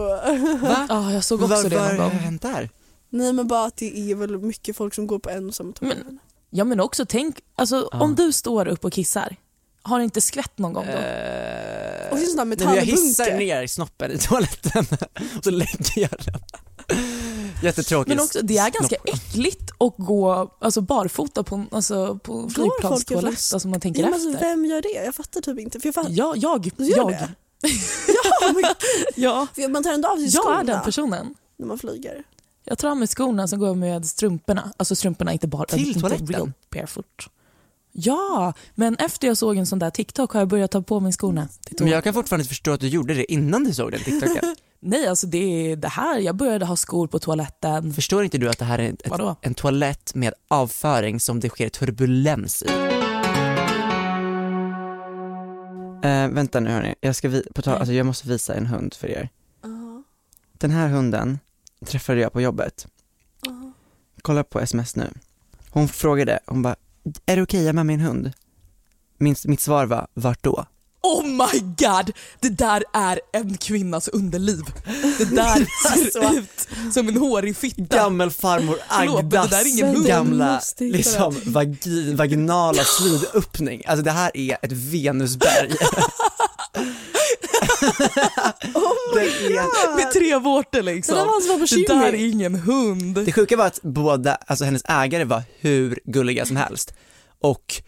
[0.62, 0.86] va?
[0.89, 2.20] Ja, jag såg också Vad det vad någon har gång.
[2.20, 2.70] hänt där?
[3.10, 5.72] Nej men bara att det är väl mycket folk som går på en och samma
[5.74, 5.98] toalett.
[6.50, 8.00] Ja men också tänk, alltså, Ja.
[8.02, 9.36] om du står upp och kissar,
[9.82, 10.91] har det inte skvätt någon gång då?
[10.91, 13.56] Eh, Och så sån där nej, men jag hissar metallbunke.
[13.56, 14.86] ner snoppen i toaletten
[15.38, 16.39] och så lägger jag den.
[17.66, 18.09] Jättetråkigt.
[18.09, 19.16] Men också, det är ganska Snopp.
[19.16, 24.30] äckligt att gå alltså, barfota på, alltså, på flygplanstoalett, alltså man tänker Ja, men alltså,
[24.30, 24.47] efter.
[24.49, 24.89] vem gör det?
[25.05, 25.80] Jag fattar typ inte.
[25.80, 26.72] För jag fattar, Ja, jag.
[26.78, 27.07] Jag.
[27.11, 27.30] det?
[28.41, 28.63] ja, men,
[29.16, 31.34] Ja, för man tar ändå av sig jag är skorna den personen.
[31.57, 32.24] när man flyger.
[32.63, 34.72] Jag tar av mig skorna som går med strumporna.
[34.78, 36.28] Alltså strumporna, inte bara Till inte toaletten?
[36.28, 37.05] real barefoot.
[37.91, 41.11] Ja, men efter jag såg en sån där TikTok har jag börjat ta på mig
[41.13, 41.47] skorna.
[41.80, 44.55] Men jag kan fortfarande inte förstå att du gjorde det innan du såg den TikToken.
[44.88, 45.38] Nej, alltså det
[45.71, 46.19] är det här.
[46.19, 47.93] Jag började ha skor på toaletten.
[47.93, 49.36] Förstår inte du att det här är ett, Vadå?
[49.41, 52.67] en toalett med avföring som det sker turbulens i?
[56.07, 58.93] Eh, vänta nu hörni, jag, ska vi- på tal, alltså jag måste visa en hund
[58.93, 59.29] för er.
[60.53, 61.39] Den här hunden
[61.86, 62.88] träffade jag på jobbet.
[64.21, 65.09] Kolla på sms nu.
[65.69, 66.75] Hon frågade, hon bara,
[67.25, 68.31] är det okej med min hund?
[69.17, 70.65] Min, mitt svar var, vart då?
[71.06, 72.12] Oh my god!
[72.39, 74.64] Det där är en kvinnas underliv.
[75.18, 75.68] Det där
[76.12, 77.95] ser ut som en hårig fitta.
[77.97, 80.08] Gammelfarmor Förlåt, men det Agdas där är ingen hund.
[80.08, 83.84] gamla liksom, vagi, vaginala slidöppning.
[83.88, 85.72] Alltså det här är ett venusberg.
[88.74, 91.16] Oh det, är, Med tre vårtor liksom.
[91.16, 93.26] Det där var var Det där är ingen hund.
[93.26, 96.93] det sjuka var att båda, alltså hennes ägare var hur gulliga som helst.
[97.41, 97.82] Och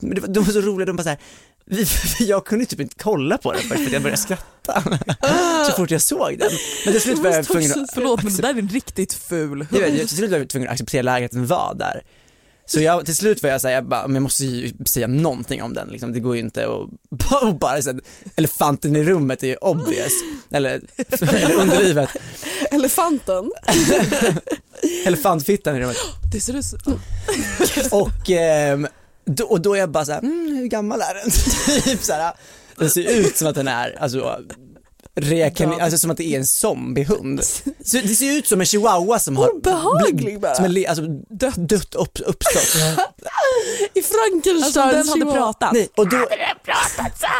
[0.00, 1.18] men det var, de var så roliga, de bara så här,
[1.70, 1.86] vi,
[2.26, 4.82] jag kunde typ inte kolla på den först för jag började skratta
[5.66, 6.50] så fort jag såg den.
[6.84, 9.66] Men till slut var jag tvungen att Förlåt men det där är en riktigt ful
[9.70, 9.90] Jag hund.
[9.90, 12.02] vet, jag- till slut var jag tvungen att acceptera läget den var där.
[12.66, 15.62] Så jag, till slut var jag såhär, jag, bara, men jag måste ju säga någonting
[15.62, 16.12] om den liksom.
[16.12, 16.88] det går ju inte att
[17.30, 18.00] bara, bara så här,
[18.36, 20.12] elefanten i rummet är ju obvious,
[20.50, 20.80] eller,
[21.22, 22.08] eller underlivet,
[22.70, 23.50] Elefanten.
[25.06, 25.96] elefantfittan i rummet.
[26.32, 26.76] Det ser ut så.
[27.96, 28.86] Och, ehm,
[29.28, 31.30] då, och då är jag bara såhär, mm, hur gammal är den?
[31.82, 32.32] typ såhär,
[32.76, 34.38] den ser ut som att den är, alltså
[35.20, 35.82] Reken, Ja.
[35.84, 37.44] alltså som att det är en zombiehund.
[37.84, 40.54] Så det ser ut som en chihuahua som har Obehaglig bara.
[40.54, 42.76] som är le, alltså, dött, dött upp, uppstått.
[43.94, 44.62] I Frankenstein.
[44.64, 45.34] Alltså den hade chihuahua.
[45.34, 45.72] pratat.
[45.72, 46.16] Nej, och, då,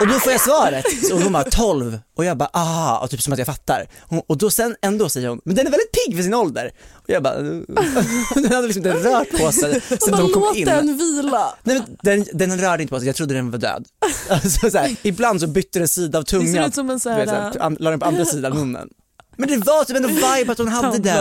[0.00, 3.22] och då får jag svaret och hon bara 12 och jag bara aha och typ
[3.22, 3.86] som att jag fattar.
[4.00, 6.70] Hon, och då sen ändå säger hon, men den är väldigt pigg för sin ålder.
[7.10, 7.36] Jag bara,
[8.34, 10.64] den hade liksom inte rört på sig sen de kom låt in.
[10.66, 11.54] den vila.
[11.62, 13.86] Nej, men den, den rörde inte på sig, jag trodde den var död.
[14.28, 17.00] Alltså, så här, ibland så bytte den sida av Det tungan, ser ut som en
[17.00, 17.52] sån du vet, så här...
[17.60, 18.88] här, la den på andra sidan munnen.
[19.36, 21.18] Men det var typ ändå vibe att hon hade den.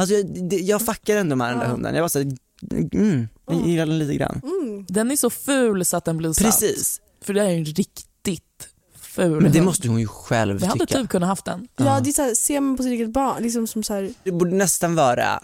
[0.00, 1.94] Alltså jag, det- jag fuckar ändå med den där hunden.
[1.94, 2.32] Jag var såhär,
[2.94, 4.42] mm, jag gillar den lite grann.
[4.88, 6.44] Den är så ful så att den blir satt.
[6.44, 7.00] Precis.
[7.24, 8.42] För det är ju en riktigt
[9.14, 9.64] ful Men det hund.
[9.66, 10.98] måste hon ju själv Vi hade tycka.
[11.00, 11.68] typ kunnat haft den.
[11.76, 14.50] Ja det är såhär, ser man på sitt eget barn, liksom som såhär, Det borde
[14.56, 15.40] nästan vara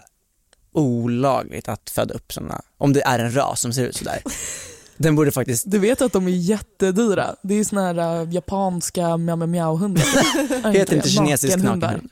[0.73, 4.21] olagligt att föda upp sådana, om det är en ras som ser ut sådär.
[4.97, 7.35] Den borde faktiskt, Du vet att de är jättedyra.
[7.43, 10.71] Det är såna här äh, japanska mjau mjau mjau hundar.
[10.73, 12.09] heter inte kinesisk nakenhund.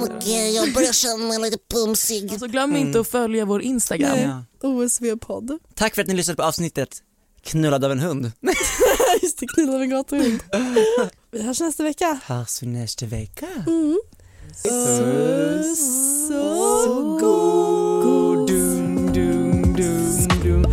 [0.00, 2.30] Okej, jag börjar känna mig lite pumsig.
[2.32, 4.10] Alltså glöm inte att följa vår Instagram.
[4.16, 4.30] Nej.
[4.62, 4.68] Ja.
[4.68, 5.58] OSV-podd.
[5.74, 6.88] Tack för att ni lyssnade på avsnittet
[7.44, 8.32] Knullad av en hund.
[9.22, 10.40] Just det, knullad av en gatuhund.
[11.30, 12.20] Vi hörs nästa vecka.
[12.24, 13.46] Hörs vi nästa vecka.
[13.66, 14.00] Mm.
[14.54, 14.68] Så,
[16.28, 18.48] så god.
[18.48, 20.66] Dum, dum, dum, dum.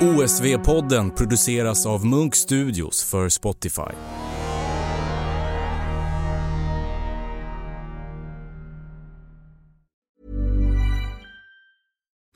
[0.00, 4.25] OSV-podden produceras av Munk Studios för Spotify.